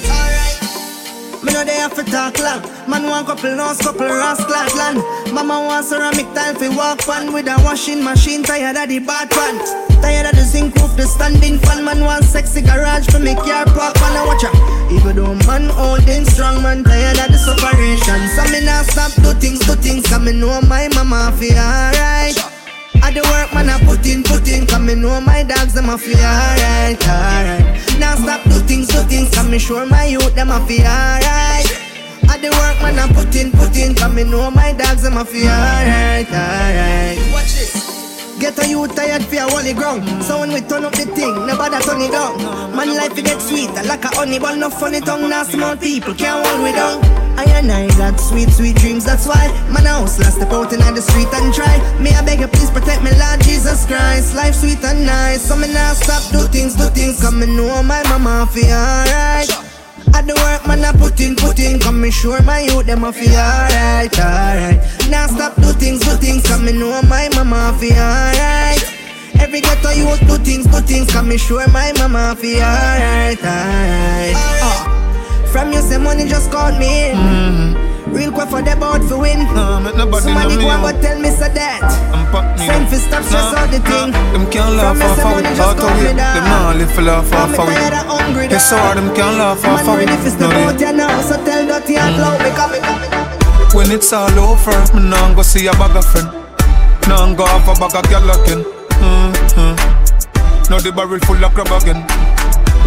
Me 1.43 1.51
know 1.51 1.65
they 1.67 1.75
have 1.75 1.93
to 1.95 2.03
talk 2.07 2.39
long. 2.39 2.63
Man 2.87 3.03
want 3.03 3.27
couple 3.27 3.53
nose, 3.53 3.75
couple 3.75 4.07
rascal 4.07 4.55
land. 4.79 5.03
Mama 5.35 5.67
want 5.67 5.85
ceramic 5.85 6.31
tile 6.31 6.55
fi 6.55 6.69
walk 6.69 6.99
pan 6.99 7.33
with 7.33 7.51
a 7.51 7.59
washing 7.59 8.01
machine. 8.01 8.41
Tired 8.41 8.77
of 8.77 8.87
the 8.87 8.99
bad 8.99 9.29
pan. 9.29 9.59
Tired 9.99 10.27
of 10.27 10.31
the 10.31 10.47
zinc 10.47 10.73
roof, 10.75 10.95
the 10.95 11.03
standing 11.03 11.59
fan. 11.59 11.83
Man 11.83 12.05
want 12.05 12.23
sexy 12.23 12.61
garage 12.61 13.11
for 13.11 13.19
make 13.19 13.43
your 13.43 13.65
park 13.75 13.95
pan. 13.99 14.15
I 14.15 14.23
watch 14.23 14.47
out. 14.47 14.55
Even 14.95 15.17
though 15.17 15.35
man 15.43 15.67
holding 15.67 16.23
strong, 16.23 16.63
man 16.63 16.85
tired 16.85 17.19
of 17.19 17.27
the 17.27 17.37
separation. 17.37 18.31
So 18.31 18.47
me 18.47 18.63
not 18.63 18.85
stop 18.85 19.11
do 19.19 19.37
things, 19.43 19.59
do 19.59 19.75
things. 19.75 20.07
Cause 20.07 20.23
me 20.23 20.31
know 20.31 20.61
my 20.61 20.87
mama 20.95 21.35
feel 21.35 21.59
alright. 21.59 22.57
I 23.08 23.13
do 23.13 23.22
work 23.32 23.54
man 23.54 23.70
I 23.70 23.80
put 23.88 24.06
in, 24.06 24.22
put 24.22 24.46
in. 24.52 24.67
Cause 24.67 24.82
me 24.82 24.93
know 24.93 25.22
my 25.22 25.41
dogs 25.41 25.74
them 25.74 25.88
a 25.88 25.98
feel 25.98 26.20
alright, 26.20 27.00
alright. 27.08 27.63
Now 28.04 28.15
stop 28.15 28.43
do 28.43 28.60
things, 28.67 28.89
do 28.89 29.00
things. 29.08 29.34
Cause 29.34 29.48
me 29.48 29.60
sure 29.60 29.86
my 29.86 30.04
youth 30.04 30.36
them 30.36 30.50
a 30.50 30.60
feel 30.67 30.84
alright. 30.84 31.63
I 32.28 32.36
do 32.36 32.52
work 32.52 32.76
man 32.84 33.00
I 33.00 33.08
put 33.15 33.34
in, 33.34 33.54
put 33.54 33.78
in. 33.78 33.96
Cause 33.96 34.13
me 34.13 34.26
know 34.26 34.52
my 34.52 34.74
dogs 34.74 35.04
them 35.04 35.15
a 35.15 35.24
feel 35.24 35.48
alright, 35.48 36.28
alright. 36.28 37.17
Watch 37.32 37.56
this 37.56 38.36
Get 38.41 38.60
a 38.60 38.67
youth 38.67 38.93
tired 38.93 39.24
for 39.24 39.38
a 39.38 39.50
holy 39.52 39.72
ground. 39.72 40.04
So 40.22 40.41
when 40.41 40.52
we 40.52 40.60
turn 40.60 40.84
up 40.84 40.91
the 40.91 41.06
thing, 41.06 41.48
nobody 41.48 41.80
turn 41.86 42.02
it 42.02 42.12
down. 42.12 42.36
Man 42.76 42.93
life 42.93 43.17
it 43.17 43.24
get 43.24 43.41
sweet, 43.41 43.72
like 43.88 44.04
a 44.04 44.10
honey 44.17 44.38
bun 44.38 44.60
No 44.60 44.70
funny 44.70 45.00
tongue, 45.00 45.30
now 45.30 45.43
small 45.43 45.78
people 45.78 46.13
can't 46.13 46.46
hold 46.46 46.62
me 46.62 46.74
down 46.74 47.26
I 47.38 47.45
and 47.54 47.71
I 47.71 47.88
got 47.97 48.19
sweet, 48.19 48.50
sweet 48.50 48.76
dreams, 48.78 49.06
that's 49.06 49.28
why 49.28 49.45
a 49.45 49.88
house 49.88 50.19
last 50.19 50.38
step 50.38 50.52
out 50.52 50.73
in 50.73 50.80
the 50.80 51.02
street 51.02 51.28
and 51.34 51.54
try. 51.54 51.78
Me 52.00 52.10
I 52.10 52.26
beg 52.26 52.39
you 52.39 52.47
please 52.47 52.71
protect 52.71 53.04
me 53.04 53.12
Lord 53.12 53.41
Jesus 53.41 53.86
Christ. 53.86 54.36
Life 54.36 54.56
sweet 54.56 54.84
and 54.84 55.06
nice, 55.06 55.41
so 55.47 55.56
me 55.56 55.67
now 55.71 55.93
stop 55.93 56.23
do 56.32 56.47
things, 56.47 56.76
do 56.76 56.89
things. 56.89 57.21
Cause 57.21 57.34
me 57.34 57.45
know 57.45 57.84
my 57.84 58.02
mama 58.10 58.50
feel 58.52 58.73
alright. 58.73 59.50
I 60.13 60.21
do 60.26 60.34
work 60.34 60.65
man 60.67 60.84
I 60.84 60.91
put 60.93 61.19
in, 61.19 61.36
put 61.36 61.60
in. 61.60 61.80
Cause 61.80 61.93
me 61.93 62.10
sure 62.10 62.41
my 62.41 62.62
youth 62.62 62.86
them 62.86 63.04
a 63.04 63.13
feel 63.13 63.30
alright, 63.30 64.13
alright. 64.17 64.80
Now 65.10 65.28
stop 65.28 65.56
do 65.56 65.73
things, 65.73 66.02
do 66.02 66.17
things. 66.17 66.41
Cause 66.41 66.62
me 66.62 66.73
know 66.73 67.02
my 67.04 67.30
mama 67.36 67.78
feel 67.80 67.93
alright. 67.93 68.82
Every 69.39 69.62
ghetto 69.62 69.91
youth 69.91 70.19
do 70.28 70.38
things, 70.43 70.65
do 70.65 70.80
things. 70.82 71.12
Cause 71.12 71.26
me 71.26 71.38
sure 71.38 71.67
my 71.69 71.91
mama 71.97 72.36
feel 72.36 72.63
alright, 72.63 73.38
alright. 73.38 74.36
Uh. 74.36 74.96
From 75.51 75.71
you 75.73 75.81
say 75.81 75.97
money 75.97 76.27
just 76.27 76.51
caught 76.51 76.77
me 76.77 77.12
in 77.12 77.75
Real 78.13 78.31
quick 78.31 78.49
for 78.49 78.62
the 78.62 78.75
bout 78.75 79.03
for 79.03 79.19
win 79.19 79.45
Somebody 79.47 80.55
go 80.55 80.69
and 80.69 80.81
go 80.83 80.91
tell 81.01 81.19
me 81.19 81.29
so 81.29 81.47
that 81.49 81.81
Send 82.60 82.88
for 82.89 82.95
stop 82.99 83.23
stress 83.23 83.53
out 83.55 83.69
the 83.71 83.79
thing 83.79 84.12
Them 84.33 84.45
can't 84.51 84.75
laugh 84.75 84.99
off 85.01 85.19
of 85.19 85.39
it, 85.39 85.60
out 85.60 85.79
of 85.79 86.03
it. 86.03 86.15
Them 86.15 86.43
not 86.45 86.75
live 86.77 86.91
for 86.91 87.01
laugh 87.01 87.31
off 87.33 87.57
of 87.57 87.69
it. 87.69 88.51
It's 88.51 88.69
so 88.69 88.77
hard, 88.77 88.97
them 88.97 89.13
can't 89.15 89.38
laugh 89.38 89.63
off 89.65 89.81
of 89.81 89.99
it. 89.99 90.05
ready 90.05 90.17
for 90.23 90.29
step 90.29 90.49
No, 90.51 90.55
out 90.67 90.77
they- 90.77 90.86
here 90.86 90.93
now 90.93 91.21
So 91.21 91.36
tell 91.43 91.65
dirty 91.65 91.95
and 91.97 92.17
loud 92.17 92.39
me 92.43 92.51
coming 92.55 92.83
When 93.73 93.91
it's 93.91 94.12
all 94.13 94.31
over, 94.39 94.77
me 94.95 95.10
nah 95.10 95.33
go 95.33 95.41
see 95.41 95.67
a 95.67 95.71
bag 95.73 95.95
of 95.95 96.05
friend. 96.05 96.27
Nah 97.07 97.33
go 97.36 97.43
off 97.43 97.67
a 97.67 97.73
bag 97.79 97.95
of 97.95 98.03
girl 98.12 98.29
again. 98.31 98.63
Mm-hmm. 98.99 99.75
Now 100.71 100.79
the 100.79 100.91
barrel 100.91 101.19
full 101.27 101.43
of 101.43 101.53
crab 101.53 101.71
again. 101.81 102.03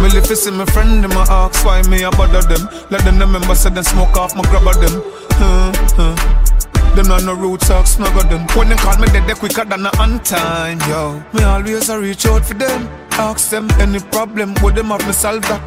Me 0.01 0.09
live 0.09 0.25
to 0.27 0.35
see 0.35 0.51
my 0.51 0.65
friend, 0.65 1.05
in 1.05 1.09
my 1.11 1.25
ask 1.29 1.63
why 1.65 1.81
me 1.83 2.03
a 2.03 2.11
bother 2.11 2.41
them. 2.41 2.67
Let 2.89 3.03
them 3.03 3.19
remember, 3.19 3.55
say 3.55 3.69
them 3.69 3.83
smoke 3.83 4.17
off 4.17 4.35
my 4.35 4.43
grab 4.43 4.67
of 4.67 4.81
them. 4.81 5.01
Mm-hmm. 5.37 6.95
Them 6.95 7.07
not 7.07 7.23
no 7.23 7.33
roots, 7.33 7.67
talk 7.67 7.87
snuggle 7.87 8.23
them. 8.23 8.45
When 8.57 8.69
they 8.69 8.75
call 8.75 8.97
me 8.97 9.07
dead, 9.07 9.27
they 9.27 9.33
quicker 9.33 9.63
than 9.63 9.85
a 9.85 9.91
on 9.97 10.19
time, 10.23 10.79
yo. 10.89 11.23
Me 11.33 11.43
always 11.43 11.89
a 11.89 11.99
reach 11.99 12.25
out 12.25 12.43
for 12.43 12.53
them. 12.55 12.89
Ask 13.11 13.49
them 13.49 13.69
any 13.79 13.99
problem, 13.99 14.53
would 14.61 14.75
them 14.75 14.87
have 14.87 15.05
me 15.07 15.13
solve 15.13 15.43
that? 15.43 15.61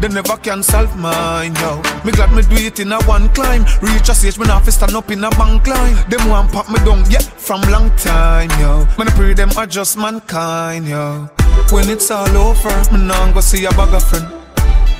They 0.00 0.08
never 0.08 0.36
can 0.38 0.62
solve 0.62 0.96
mine, 0.96 1.54
yo. 1.56 1.82
Me 2.04 2.12
glad 2.12 2.32
me 2.32 2.42
do 2.42 2.56
it 2.56 2.80
in 2.80 2.90
a 2.90 3.00
one 3.04 3.28
climb. 3.34 3.64
Reach 3.82 4.08
a 4.08 4.14
stage, 4.14 4.38
me 4.38 4.46
not 4.46 4.64
fi 4.64 4.70
stand 4.70 4.94
up 4.94 5.10
in 5.10 5.22
a 5.22 5.30
bank 5.30 5.66
line. 5.66 5.96
Them 6.08 6.28
want 6.28 6.50
pop 6.50 6.70
me 6.70 6.78
down, 6.84 7.04
yeah, 7.10 7.20
from 7.20 7.60
long 7.70 7.94
time, 7.96 8.50
yo. 8.58 8.86
I 8.98 9.04
pray 9.10 9.34
them 9.34 9.50
are 9.56 9.66
just 9.66 9.98
mankind, 9.98 10.88
yo. 10.88 11.28
When 11.70 11.88
it's 11.88 12.10
all 12.10 12.36
over, 12.36 12.92
me 12.92 12.98
nah 13.06 13.32
go 13.32 13.40
see 13.40 13.64
a 13.64 13.70
bag 13.70 13.94
of 13.94 14.02
friend. 14.08 14.26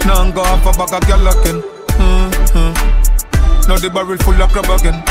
Nah 0.07 0.31
go 0.33 0.43
have 0.43 0.67
a 0.67 0.73
bag 0.73 0.93
of 0.95 1.07
girl 1.07 1.29
again. 1.29 1.62
Mm-hmm. 2.01 2.73
Now 3.69 3.77
the 3.79 3.91
barrel 3.91 4.17
full 4.19 4.41
of 4.41 4.51
crab 4.51 4.71
again. 4.81 5.03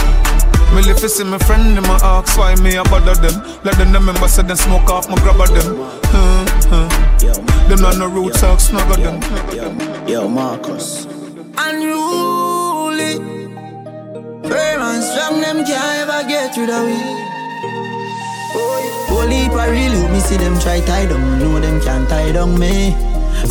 Me 0.76 0.82
live 0.82 0.98
to 1.00 1.10
see 1.10 1.24
my 1.24 1.38
friend, 1.38 1.78
them 1.78 1.86
a 1.86 2.00
ask 2.02 2.38
why 2.38 2.56
me 2.56 2.76
a 2.76 2.84
bother 2.84 3.16
them. 3.16 3.42
Let 3.64 3.78
them 3.78 3.94
remember, 3.94 4.28
say 4.28 4.44
them 4.44 4.58
smoke 4.58 4.90
off 4.90 5.10
my 5.10 5.16
grab 5.18 5.40
of 5.40 5.50
them. 5.50 5.76
Mm-hmm. 6.12 7.70
Them 7.70 7.82
not 7.82 7.98
no 7.98 8.08
roots, 8.08 8.42
talk 8.42 8.60
snuggle 8.60 8.98
them. 8.98 9.22
Yo, 10.08 10.28
Marcus. 10.28 11.06
Unruly. 11.58 13.18
Firm 14.50 14.82
and 14.82 15.04
strong, 15.04 15.42
them 15.42 15.64
can't 15.66 16.10
ever 16.10 16.28
get 16.28 16.54
through 16.56 16.68
the 16.68 16.84
way. 16.84 17.31
Holy 18.54 19.36
heap 19.36 19.52
a 19.54 19.72
real 19.72 20.10
me 20.10 20.20
see 20.20 20.38
them 20.38 20.60
try 20.60 20.80
tie 20.82 21.06
down, 21.06 21.40
know 21.40 21.60
them 21.60 21.80
can't 21.82 22.08
tie 22.10 22.32
down 22.32 22.58
me. 22.60 22.92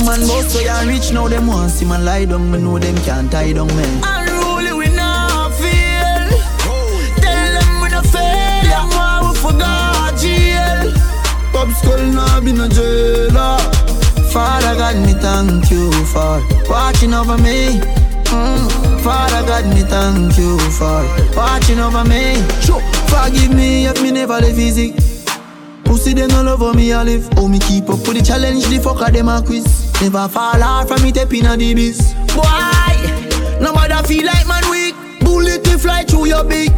Man, 0.05 0.21
boss 0.29 0.53
so 0.53 0.61
ya 0.61 0.81
rich 0.83 1.13
now, 1.13 1.27
them 1.29 1.47
want 1.47 1.71
see 1.71 1.87
man 1.87 2.05
lie 2.05 2.25
down, 2.25 2.51
me 2.51 2.59
know 2.59 2.79
them 2.79 2.97
can't 2.99 3.31
tie 3.31 3.53
down 3.53 3.69
me. 3.69 3.85
Unruly 4.05 4.73
we 4.73 4.95
not 4.95 5.53
feel. 5.55 6.29
Tell 7.25 7.53
them 7.57 7.83
we 7.83 7.89
no 7.89 8.03
fail, 8.03 8.63
them 8.69 8.89
want 8.91 9.29
we 9.29 9.35
forgot 9.41 10.19
jail. 10.19 10.93
Pop 11.53 11.69
skull 11.79 12.05
now 12.13 12.41
be 12.41 12.53
no 12.53 12.69
jailer. 12.69 13.59
Father 14.31 14.77
God, 14.77 14.97
me 15.05 15.13
thank 15.15 15.71
you 15.71 15.91
for 16.13 16.41
watching 16.69 17.15
over 17.15 17.37
me. 17.39 17.81
Mm. 18.31 19.01
Father 19.03 19.45
God, 19.47 19.65
me 19.75 19.83
thank 19.83 20.39
you 20.39 20.59
for 20.79 21.03
watching 21.35 21.81
over 21.81 22.05
me. 22.05 22.37
Sure. 22.63 22.81
Forgive 23.11 23.55
me 23.55 23.87
if 23.87 24.01
me 24.03 24.11
never 24.13 24.41
live 24.41 24.59
easy. 24.59 24.95
Pussy 25.85 26.15
them 26.15 26.31
all 26.33 26.49
over 26.49 26.73
me 26.73 26.93
I 26.93 27.03
live. 27.03 27.29
Oh 27.37 27.49
me 27.49 27.59
keep 27.59 27.91
up 27.91 28.07
with 28.07 28.17
the 28.19 28.23
challenge, 28.23 28.65
the 28.67 28.79
fucker 28.79 29.13
them 29.13 29.29
a 29.29 29.43
quiz. 29.43 29.67
Never 30.01 30.29
fall 30.29 30.63
off 30.63 30.89
from 30.89 31.03
me 31.03 31.13
tapping 31.13 31.47
a 31.47 31.57
the 31.57 31.75
biz. 31.75 32.15
Boy, 32.35 32.43
matter 33.61 34.07
feel 34.07 34.25
like 34.25 34.47
man 34.47 34.65
weak. 34.71 34.95
Bullet 35.21 35.65
to 35.65 35.79
fly 35.79 36.05
through 36.05 36.27
your 36.27 36.45
beak. 36.45 36.73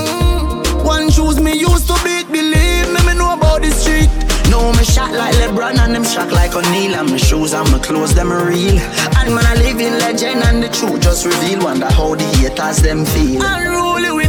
Mm. 0.00 0.84
One 0.84 1.10
shoes 1.10 1.38
me 1.40 1.52
used 1.58 1.86
to 1.88 1.94
beat. 2.02 2.26
Believe 2.32 2.88
me, 2.92 3.06
me 3.06 3.14
know 3.14 3.34
about 3.34 3.62
the 3.62 3.70
street. 3.70 4.10
No, 4.50 4.72
me 4.72 4.84
shot 4.84 5.12
like 5.12 5.34
LeBron 5.36 5.76
and 5.78 5.94
them 5.94 6.04
shot 6.04 6.30
like 6.32 6.54
O'Neal 6.54 6.94
And 6.94 7.10
my 7.10 7.16
shoes 7.16 7.52
and 7.52 7.70
my 7.72 7.78
clothes, 7.78 8.14
them 8.14 8.30
real 8.30 8.78
And 9.18 9.34
man, 9.34 9.44
I 9.44 9.54
live 9.56 9.80
in 9.80 9.98
legend 9.98 10.42
and 10.44 10.62
the 10.62 10.68
truth 10.68 11.02
just 11.02 11.26
reveal 11.26 11.64
Wonder 11.64 11.90
how 11.90 12.14
the 12.14 12.24
haters 12.38 12.78
them 12.78 13.04
feel 13.04 13.42
Unruly 13.44 14.25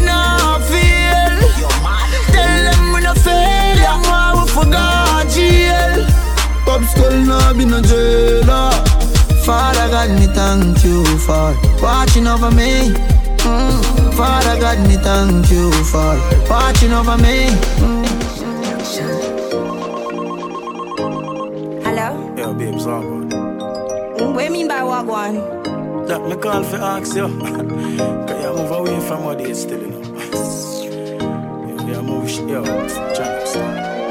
them 3.28 3.68
we 3.68 3.76
no 3.76 3.76
fail 3.76 3.76
Them 3.76 4.02
why 4.04 4.34
we 4.36 4.44
forgot 4.52 5.28
jail 5.30 6.06
Pop 6.66 6.82
skull 6.84 7.18
now 7.26 7.54
be 7.54 7.66
no 7.66 7.82
jailer 7.82 8.72
Father 9.46 9.88
God, 9.90 10.10
me 10.20 10.28
thank 10.28 10.84
you 10.84 11.06
for 11.20 11.56
watching 11.82 12.28
over 12.28 12.52
me 12.52 12.92
mm. 12.92 14.14
Father 14.14 14.60
God, 14.60 14.80
me 14.88 14.98
thank 14.98 15.50
you 15.50 15.72
for 15.86 16.16
watching 16.50 16.92
over 16.92 17.18
me 17.18 17.48
mm. 17.80 18.08
Hello? 21.84 22.36
Yo, 22.38 22.54
babes, 22.54 22.86
how 22.86 23.02
good? 23.02 23.34
What 24.36 24.44
you 24.46 24.52
mean 24.52 24.68
by 24.68 24.84
what 24.84 25.06
one? 25.06 25.36
That 26.08 26.22
me 26.28 26.36
call 26.36 26.64
for 26.64 26.78
ask 26.78 27.16
you. 27.16 27.28
Can 27.28 28.42
you 28.42 28.54
move 28.54 28.72
away 28.72 29.00
from 29.08 29.24
what 29.24 29.38
they 29.38 29.54
still, 29.54 29.82
you 29.82 29.88
know? 29.88 30.77
Yo, 31.88 31.94
you 31.94 32.02
move, 32.04 32.30
sh- 32.30 32.40
yo, 32.40 32.64
James. 33.16 33.56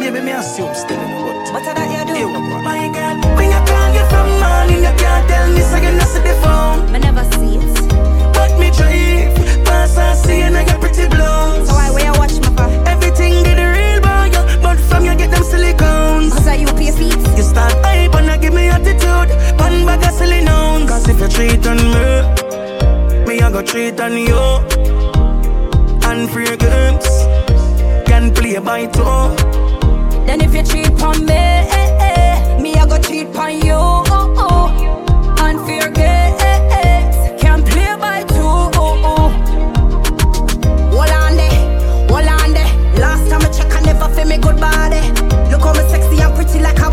Maybe 0.00 0.20
me 0.24 0.32
assume 0.32 0.74
still, 0.74 0.96
you 0.96 1.08
know, 1.08 1.44
but... 1.44 1.52
What 1.52 1.66
are 1.68 1.74
that 1.74 1.88
you 1.92 2.04
do? 2.08 2.18
Yo. 2.18 2.28
My 2.64 2.88
girl, 2.88 3.20
when 3.36 3.52
you 3.52 3.60
call 3.68 3.92
you 3.92 4.04
from 4.08 4.28
morning, 4.40 4.80
you 4.80 4.94
can't 4.96 5.28
tell 5.28 5.46
me 5.52 5.60
so 5.60 5.76
you 5.76 5.92
not 5.92 6.08
see 6.08 6.22
the 6.24 6.34
phone. 6.40 6.88
I 6.94 6.98
never 6.98 7.24
see 7.36 7.60
it. 7.60 7.76
But 8.32 8.56
me 8.58 8.70
drive, 8.72 9.36
pass 9.68 9.96
and 9.98 10.16
see 10.24 10.40
and 10.40 10.56
I 10.56 10.64
get 10.64 10.80
pretty 10.80 11.06
blows. 11.08 11.68
So 11.68 11.74
why 11.74 11.90
where 11.90 12.04
you 12.06 12.16
watch 12.16 12.32
me 12.40 12.48
for? 12.56 12.68
Everything 12.88 13.44
did 13.44 13.58
the 13.60 13.68
real 13.68 14.00
boy, 14.00 14.32
you, 14.32 14.42
but 14.64 14.78
from 14.88 15.04
you 15.04 15.14
get 15.14 15.30
them 15.30 15.44
silicones. 15.44 16.32
Cause 16.32 16.48
I 16.48 16.54
you 16.56 16.72
pay 16.80 16.90
feet. 16.92 17.20
You 17.36 17.42
start 17.44 17.72
hype 17.84 18.14
and 18.14 18.30
I 18.30 18.38
give 18.38 18.54
me 18.54 18.68
attitude, 18.68 19.28
one 19.60 19.84
bag 19.84 20.00
of 20.00 20.14
silly 20.16 20.40
nouns. 20.40 20.88
Cause 20.88 21.08
if 21.08 21.20
you 21.20 21.28
treat 21.28 21.66
on 21.66 21.76
me, 21.76 22.08
me 23.28 23.40
I 23.40 23.50
go 23.52 23.60
treat 23.60 24.00
on 24.00 24.16
you. 24.16 24.64
And 26.08 26.30
free 26.30 26.56
games, 26.56 27.04
can 28.26 28.34
play 28.34 28.58
by 28.58 28.86
two. 28.86 29.04
Then 30.26 30.40
if 30.40 30.54
you 30.54 30.62
cheat 30.62 31.02
on 31.02 31.24
me, 31.24 31.32
eh, 31.32 31.98
eh, 32.00 32.60
me 32.60 32.74
I 32.74 32.86
go 32.86 32.98
cheat 32.98 33.34
on 33.36 33.60
you. 33.64 33.74
Oh, 33.74 34.34
oh. 34.38 35.44
Unfair 35.44 35.90
games, 35.90 37.40
can 37.40 37.62
play 37.62 37.94
by 37.96 38.24
two. 38.24 38.36
Oh, 38.36 39.02
oh. 39.04 39.32
On 42.26 42.52
there. 42.52 42.72
Last 42.98 43.28
time 43.30 43.42
I 43.42 43.48
check, 43.50 43.72
I 43.72 43.80
never 43.82 44.08
feel 44.14 44.26
me 44.26 44.38
good 44.38 44.58
body. 44.58 45.00
Look 45.50 45.62
how 45.62 45.72
me 45.72 45.88
sexy 45.90 46.20
and 46.22 46.34
pretty 46.34 46.58
like 46.60 46.78
a 46.78 46.90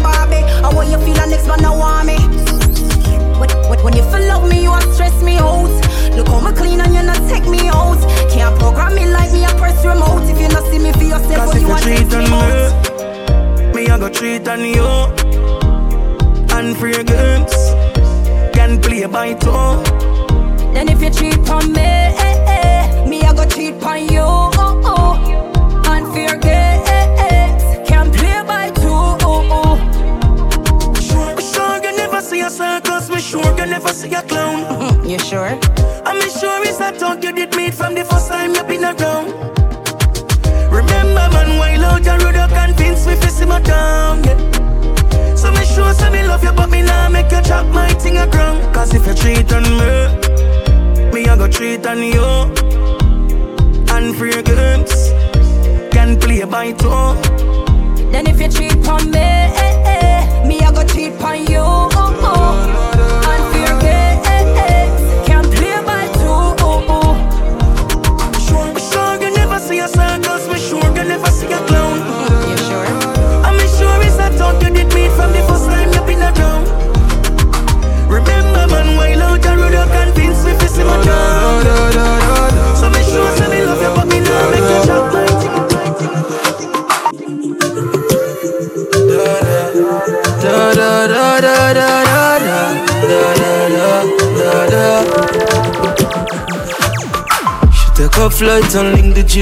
Cuff 98.43 98.61
light 98.61 98.75
and 98.75 98.93
link 98.93 99.15
the 99.15 99.23
G. 99.23 99.41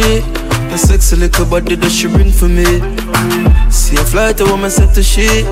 A 0.71 0.77
sexy 0.77 1.15
little 1.15 1.45
body 1.45 1.75
that 1.75 1.89
she 1.89 2.07
bring 2.07 2.31
for 2.31 2.47
me. 2.47 2.65
See 3.71 3.97
a 3.97 4.03
flight, 4.03 4.39
a 4.41 4.45
woman 4.45 4.69
set 4.69 4.93
to 4.93 5.01
shit. 5.01 5.45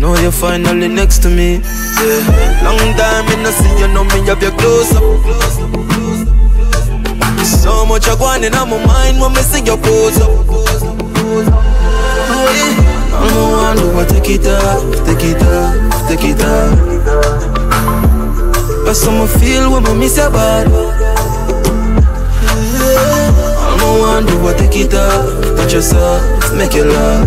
Now 0.00 0.14
you're 0.20 0.32
finally 0.32 0.88
next 0.88 1.22
to 1.22 1.28
me. 1.28 1.60
Yeah. 1.62 2.64
Long 2.64 2.94
time 2.98 3.28
in 3.30 3.42
the 3.44 3.52
see 3.52 3.78
you 3.78 3.88
know 3.94 4.04
me 4.04 4.26
have 4.26 4.42
your 4.42 4.50
close 4.58 4.90
up. 4.90 5.02
So 7.44 7.86
much 7.86 8.08
I 8.08 8.16
going 8.18 8.44
in 8.44 8.52
my 8.52 8.66
mind 8.66 9.20
when 9.20 9.32
me 9.34 9.42
see 9.42 9.62
your 9.64 9.78
pose 9.78 10.18
up. 10.18 10.30
I'm 13.18 13.34
the 13.34 13.44
one 13.54 13.78
who 13.78 14.04
take 14.14 14.30
it 14.34 14.46
off, 14.46 14.82
take 15.06 15.24
it 15.30 15.42
off, 15.42 16.08
take 16.08 16.24
it 16.24 16.42
off. 16.42 16.74
But 18.84 18.94
some 18.94 19.28
feel 19.38 19.70
when 19.70 19.86
I 19.86 19.94
miss 19.94 20.16
your 20.16 20.30
body. 20.30 20.97
The 23.88 23.94
one 23.98 24.28
who 24.28 24.52
take 24.52 24.76
it 24.84 24.92
off, 24.92 25.56
touch 25.56 25.72
yourself, 25.72 26.20
make 26.54 26.74
you 26.78 26.84
love. 26.84 27.26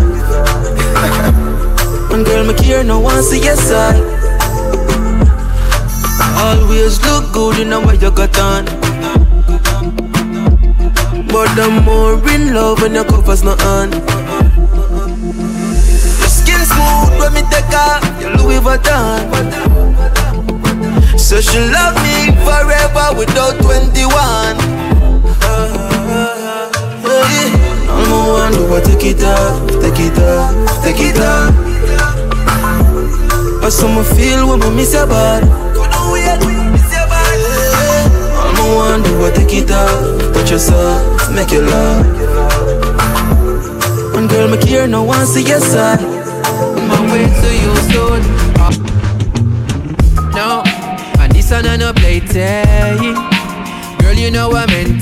And 2.12 2.24
girl, 2.24 2.44
me 2.46 2.54
care 2.54 2.84
no 2.84 3.00
one 3.00 3.20
see 3.20 3.42
your 3.42 3.56
side. 3.56 3.98
Always 6.38 7.02
look 7.02 7.32
good 7.32 7.58
in 7.58 7.70
what 7.82 8.00
you 8.00 8.12
got 8.12 8.38
on. 8.38 8.64
But 11.34 11.50
I'm 11.58 11.82
more 11.82 12.14
in 12.30 12.54
love 12.54 12.80
when 12.80 12.94
your 12.94 13.06
covers 13.06 13.42
not 13.42 13.60
on. 13.64 13.90
Your 16.20 16.30
skin 16.30 16.62
smooth 16.62 17.18
when 17.18 17.32
me 17.34 17.42
take 17.50 17.74
off 17.74 18.04
your 18.20 18.36
Louis 18.36 18.60
Vuitton. 18.60 19.18
So 21.18 21.40
she 21.40 21.58
love 21.58 21.96
me 22.06 22.30
forever 22.46 23.18
without 23.18 23.58
21. 23.62 24.81
I'm 28.02 28.10
the 28.10 28.18
one 28.32 28.52
who 28.54 28.80
take 28.82 29.04
it 29.14 29.22
off, 29.22 29.62
take 29.80 30.00
it 30.00 30.18
off, 30.18 30.82
take 30.82 30.98
it 30.98 31.20
off. 31.20 31.54
But 33.60 33.70
some 33.70 34.02
feel 34.16 34.48
when 34.48 34.60
I 34.62 34.70
miss 34.70 34.92
your 34.92 35.06
body. 35.06 35.46
I'm 35.46 35.52
the 38.56 38.62
one 38.74 39.04
who 39.04 39.30
take 39.36 39.54
it 39.54 39.70
off, 39.70 40.34
touch 40.34 40.50
yourself, 40.50 41.30
make 41.32 41.52
you 41.52 41.62
love. 41.62 42.06
And 44.16 44.28
girl, 44.28 44.48
me 44.48 44.58
care, 44.58 44.88
no 44.88 45.04
one 45.04 45.24
see 45.24 45.44
your 45.44 45.60
side. 45.60 46.00
My 46.00 47.00
way 47.12 47.28
to 47.40 47.54
you 47.62 47.76
soon. 47.90 48.20
No, 50.34 50.62
and 51.20 51.32
this 51.32 51.50
one 51.52 51.78
no 51.78 51.92
play. 51.92 52.18
Girl, 54.00 54.14
you 54.14 54.30
know 54.32 54.50
I'm 54.52 54.70
in 54.70 54.98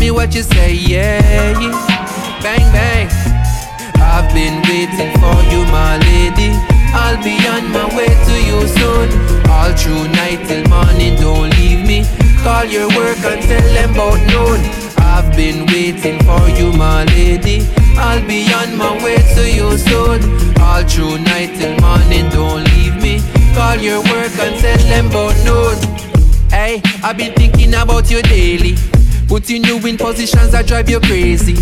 me 0.00 0.10
what 0.10 0.34
you 0.34 0.42
say, 0.42 0.72
yeah. 0.72 1.20
Bang 2.42 2.66
bang. 2.72 3.06
I've 4.00 4.32
been 4.32 4.56
waiting 4.64 5.12
for 5.20 5.36
you, 5.52 5.60
my 5.68 5.98
lady. 6.08 6.56
I'll 6.96 7.22
be 7.22 7.36
on 7.46 7.70
my 7.70 7.84
way 7.94 8.08
to 8.08 8.34
you 8.48 8.66
soon. 8.66 9.08
All 9.50 9.72
through 9.76 10.08
night 10.16 10.40
till 10.48 10.64
morning, 10.68 11.16
don't 11.20 11.50
leave 11.58 11.86
me. 11.86 12.06
Call 12.42 12.64
your 12.64 12.88
work 12.96 13.20
and 13.30 13.42
tell 13.42 13.68
them 13.76 13.92
about 13.92 14.20
noon. 14.32 14.60
I've 14.96 15.36
been 15.36 15.66
waiting 15.66 16.18
for 16.24 16.48
you, 16.58 16.72
my 16.72 17.04
lady. 17.04 17.68
I'll 17.98 18.26
be 18.26 18.50
on 18.54 18.78
my 18.78 18.96
way 19.04 19.18
to 19.36 19.44
you 19.52 19.76
soon. 19.76 20.20
All 20.60 20.82
through 20.82 21.18
night 21.28 21.52
till 21.58 21.76
morning, 21.84 22.30
don't 22.30 22.64
leave 22.72 22.96
me. 23.02 23.20
Call 23.54 23.76
your 23.76 24.00
work 24.00 24.32
and 24.40 24.56
tell 24.58 24.82
them 24.88 25.06
about 25.08 25.36
noon. 25.44 25.76
Hey, 26.50 26.80
I've 27.04 27.18
been 27.18 27.34
thinking 27.34 27.74
about 27.74 28.10
you 28.10 28.22
daily. 28.22 28.76
Putting 29.30 29.62
you 29.62 29.78
in 29.86 29.96
positions 29.96 30.50
that 30.50 30.66
drive 30.66 30.90
you 30.90 30.98
crazy. 30.98 31.54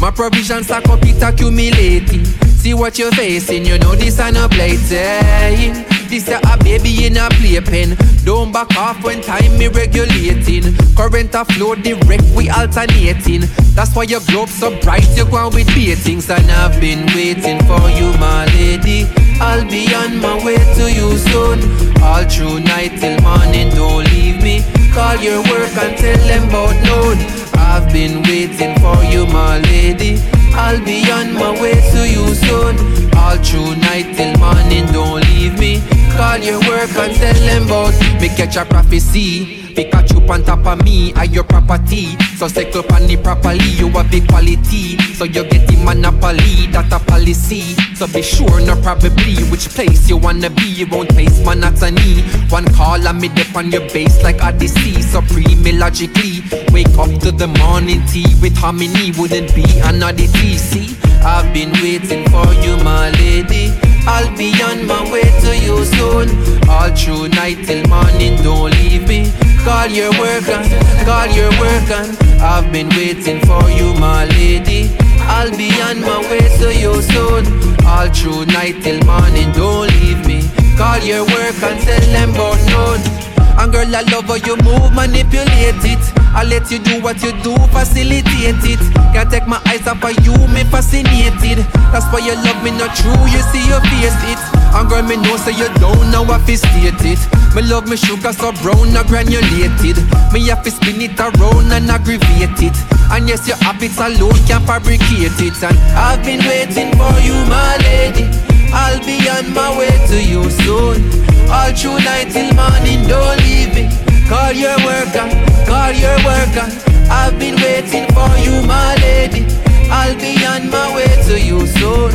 My 0.00 0.10
provisions 0.10 0.70
are 0.70 0.80
complete 0.80 1.20
accumulating. 1.20 2.24
See 2.24 2.72
what 2.72 2.98
you're 2.98 3.12
facing, 3.12 3.66
you 3.66 3.76
know 3.76 3.94
this 3.94 4.18
ain't 4.18 4.38
a 4.38 4.48
playtime. 4.48 5.84
This 6.08 6.28
a, 6.28 6.40
a 6.48 6.56
baby 6.64 7.04
in 7.04 7.18
a 7.18 7.28
playpen. 7.28 7.94
Don't 8.24 8.52
back 8.52 8.74
off 8.74 9.04
when 9.04 9.20
time 9.20 9.58
me 9.58 9.68
regulating. 9.68 10.74
Current 10.96 11.34
a 11.34 11.44
flow 11.44 11.74
direct, 11.74 12.24
we 12.34 12.48
alternating. 12.48 13.42
That's 13.76 13.94
why 13.94 14.04
your 14.04 14.20
globe 14.20 14.48
so 14.48 14.80
bright, 14.80 15.06
you 15.14 15.26
go 15.26 15.36
on 15.36 15.54
with 15.54 15.68
beatings. 15.74 16.30
And 16.30 16.50
I've 16.50 16.80
been 16.80 17.04
waiting 17.14 17.60
for 17.68 17.84
you, 18.00 18.16
my 18.16 18.46
lady. 18.56 19.19
I'll 19.40 19.64
be 19.64 19.92
on 19.94 20.20
my 20.20 20.36
way 20.44 20.58
to 20.58 20.92
you 20.92 21.16
soon. 21.16 21.58
All 22.02 22.24
through 22.24 22.60
night 22.60 22.98
till 23.00 23.18
morning, 23.22 23.70
don't 23.70 24.04
leave 24.12 24.42
me. 24.42 24.62
Call 24.92 25.16
your 25.16 25.42
work 25.50 25.74
and 25.76 25.96
tell 25.96 26.18
them 26.28 26.48
about 26.48 26.76
noon. 26.84 27.18
I've 27.54 27.90
been 27.92 28.22
waiting 28.22 28.78
for 28.80 29.02
you, 29.04 29.26
my 29.26 29.58
lady. 29.60 30.20
I'll 30.52 30.84
be 30.84 31.10
on 31.10 31.32
my 31.34 31.52
way 31.60 31.74
to 31.74 32.00
you 32.08 32.34
soon. 32.34 32.74
All 33.16 33.36
through 33.38 33.76
night 33.76 34.14
till 34.16 34.36
morning, 34.38 34.86
don't 34.92 35.24
leave 35.24 35.58
me. 35.58 35.80
Call 36.16 36.38
your 36.38 36.58
work 36.68 36.90
and 36.96 37.14
tell 37.16 37.34
them 37.34 37.64
about 37.64 37.94
me 38.20 38.28
catch 38.28 38.56
a 38.56 38.64
prophecy. 38.64 39.59
Pikachu 39.74 40.28
on 40.28 40.44
top 40.44 40.66
of 40.66 40.84
me, 40.84 41.12
I 41.14 41.24
your 41.24 41.44
property. 41.44 42.16
So 42.36 42.48
cycle 42.48 42.84
on 42.92 43.08
properly, 43.22 43.70
you 43.78 43.88
a 43.98 44.04
big 44.04 44.28
quality. 44.28 44.96
So 45.14 45.24
you 45.24 45.44
get 45.44 45.66
the 45.66 45.76
monopoly, 45.84 46.66
that 46.72 46.92
a 46.92 46.98
policy. 47.04 47.74
So 47.94 48.06
be 48.06 48.22
sure, 48.22 48.60
no 48.60 48.80
probably, 48.82 49.36
which 49.50 49.68
place 49.68 50.08
you 50.08 50.16
wanna 50.16 50.50
be. 50.50 50.62
You 50.62 50.86
won't 50.86 51.10
taste 51.10 51.44
monotony. 51.44 52.22
One 52.48 52.66
call 52.74 53.06
and 53.06 53.20
me 53.20 53.28
dip 53.28 53.54
on 53.56 53.70
your 53.70 53.86
base 53.90 54.22
like 54.22 54.42
Odyssey. 54.42 55.02
Supreme 55.02 55.78
logically. 55.78 56.42
Wake 56.72 56.96
up 56.98 57.10
to 57.22 57.30
the 57.32 57.48
morning 57.58 58.04
tea 58.06 58.34
with 58.40 58.56
harmony, 58.56 59.12
wouldn't 59.18 59.54
be 59.54 59.64
another 59.84 60.26
DC. 60.38 60.96
I've 61.22 61.52
been 61.52 61.72
waiting 61.82 62.28
for 62.30 62.46
you, 62.62 62.76
my 62.82 63.10
lady. 63.10 63.89
I'll 64.06 64.34
be 64.36 64.52
on 64.62 64.86
my 64.86 65.02
way 65.10 65.22
to 65.42 65.56
you 65.56 65.84
soon. 65.84 66.28
All 66.68 66.90
through 66.94 67.28
night 67.28 67.64
till 67.66 67.86
morning, 67.88 68.36
don't 68.42 68.70
leave 68.72 69.06
me. 69.08 69.32
Call 69.64 69.88
your 69.88 70.10
work 70.18 70.48
on, 70.48 70.64
call 71.04 71.26
your 71.28 71.50
work 71.60 71.90
on. 71.90 72.08
I've 72.40 72.72
been 72.72 72.88
waiting 72.90 73.40
for 73.40 73.68
you, 73.70 73.92
my 73.94 74.24
lady. 74.26 74.90
I'll 75.20 75.50
be 75.56 75.70
on 75.82 76.00
my 76.00 76.20
way 76.30 76.46
to 76.58 76.74
you 76.74 77.02
soon. 77.02 77.44
All 77.86 78.08
through 78.08 78.46
night 78.46 78.82
till 78.82 79.04
morning, 79.04 79.52
don't 79.52 79.88
leave 80.00 80.26
me. 80.26 80.48
Call 80.76 80.98
your 80.98 81.24
work 81.24 81.62
and 81.62 81.80
tell 81.80 82.06
them 82.12 82.30
about 82.30 82.58
noon. 82.72 83.29
And 83.60 83.68
girl, 83.70 83.92
I 83.92 84.00
love 84.08 84.24
how 84.24 84.40
you 84.40 84.56
move, 84.64 84.96
manipulate 84.96 85.84
it. 85.84 86.00
I 86.32 86.48
let 86.48 86.70
you 86.72 86.80
do 86.80 86.96
what 87.04 87.20
you 87.20 87.36
do, 87.44 87.52
facilitate 87.68 88.64
it. 88.64 88.80
Can't 89.12 89.28
take 89.28 89.46
my 89.46 89.60
eyes 89.68 89.84
off 89.86 90.00
of 90.00 90.16
you, 90.24 90.32
me 90.48 90.64
fascinated. 90.64 91.68
That's 91.92 92.08
why 92.08 92.24
you 92.24 92.32
love 92.40 92.64
me 92.64 92.72
not 92.72 92.96
true, 92.96 93.20
you 93.28 93.42
see 93.52 93.60
your 93.68 93.84
face 93.92 94.16
it. 94.32 94.40
And 94.72 94.88
girl, 94.88 95.04
me 95.04 95.20
know 95.20 95.36
so 95.36 95.52
you 95.52 95.68
don't 95.76 96.08
know 96.08 96.24
to 96.24 96.56
state 96.56 97.04
it. 97.04 97.20
Me 97.54 97.60
love 97.60 97.86
me 97.86 97.96
sugar 97.96 98.32
so 98.32 98.52
brown, 98.64 98.94
not 98.94 99.08
granulated. 99.08 100.00
Me 100.32 100.40
have 100.48 100.64
to 100.64 100.70
spin 100.70 101.04
it 101.04 101.20
around 101.20 101.68
and 101.68 101.90
aggravate 101.90 102.64
it. 102.64 102.76
And 103.12 103.28
yes, 103.28 103.46
your 103.46 103.58
habits 103.58 103.98
alone 103.98 104.40
can 104.48 104.64
fabricate 104.64 105.36
it. 105.36 105.62
And 105.62 105.76
I've 105.92 106.24
been 106.24 106.40
waiting 106.48 106.96
for 106.96 107.12
you, 107.20 107.36
my 107.44 107.76
lady. 107.84 108.24
I'll 108.72 109.04
be 109.04 109.28
on 109.28 109.52
my 109.52 109.76
way 109.76 109.92
to 110.08 110.16
you 110.16 110.48
soon. 110.48 111.29
All 111.50 111.72
through 111.74 111.98
night 112.06 112.30
till 112.30 112.54
morning, 112.54 113.06
don't 113.06 113.36
leave 113.42 113.74
me. 113.74 113.88
Call 114.28 114.52
your 114.52 114.76
worker, 114.86 115.26
call 115.66 115.92
your 115.92 116.16
worker. 116.22 116.66
I've 117.10 117.38
been 117.38 117.56
waiting 117.56 118.06
for 118.14 118.30
you, 118.38 118.62
my 118.66 118.94
lady. 119.02 119.42
I'll 119.90 120.14
be 120.14 120.38
on 120.46 120.70
my 120.70 120.94
way 120.94 121.10
to 121.26 121.40
you 121.40 121.66
soon. 121.66 122.12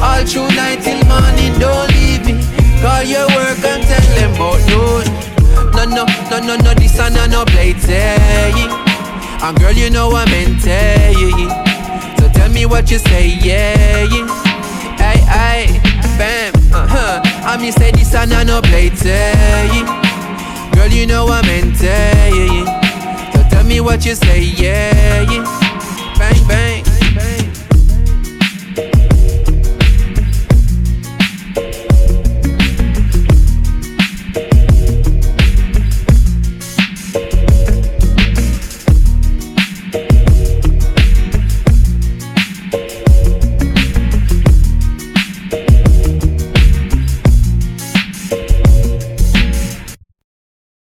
All 0.00 0.24
through 0.24 0.52
night 0.52 0.82
till 0.84 1.00
morning, 1.08 1.58
don't 1.58 1.88
leave 1.96 2.24
me. 2.26 2.34
Call 2.82 3.02
your 3.02 3.26
work 3.28 3.64
and 3.64 3.82
tell 3.88 4.08
them 4.16 4.34
about 4.36 4.60
noon. 4.68 5.06
No, 5.72 5.84
no, 5.84 6.04
no, 6.30 6.38
no, 6.46 6.56
no, 6.56 6.74
this 6.74 6.98
and 7.00 7.14
no 7.32 7.44
saying. 7.80 8.70
And 9.42 9.58
girl, 9.58 9.72
you 9.72 9.88
know 9.88 10.10
I'm 10.12 10.28
into 10.28 10.68
you. 11.18 11.48
So 12.18 12.28
tell 12.32 12.50
me 12.50 12.66
what 12.66 12.90
you 12.90 12.98
say, 12.98 13.38
yeah, 13.40 14.04
yeah. 14.04 14.28
Hey, 14.96 15.18
hey, 15.24 15.80
bam, 16.18 16.52
uh 16.72 16.86
huh. 16.86 17.23
I 17.46 17.58
mean, 17.60 17.72
say 17.72 17.92
this 17.92 18.14
and 18.14 18.32
I 18.32 18.42
no 18.42 18.60
play 18.62 18.88
saying. 18.90 19.86
Girl, 20.72 20.88
you 20.88 21.06
know 21.06 21.28
I'm 21.28 21.44
into 21.44 21.84
yeah, 21.84 22.28
yeah. 22.28 23.32
So 23.32 23.42
tell 23.50 23.64
me 23.64 23.80
what 23.80 24.04
you 24.06 24.14
say, 24.14 24.40
yeah, 24.40 25.22
yeah. 25.30 26.14
Bang, 26.18 26.48
bang. 26.48 26.93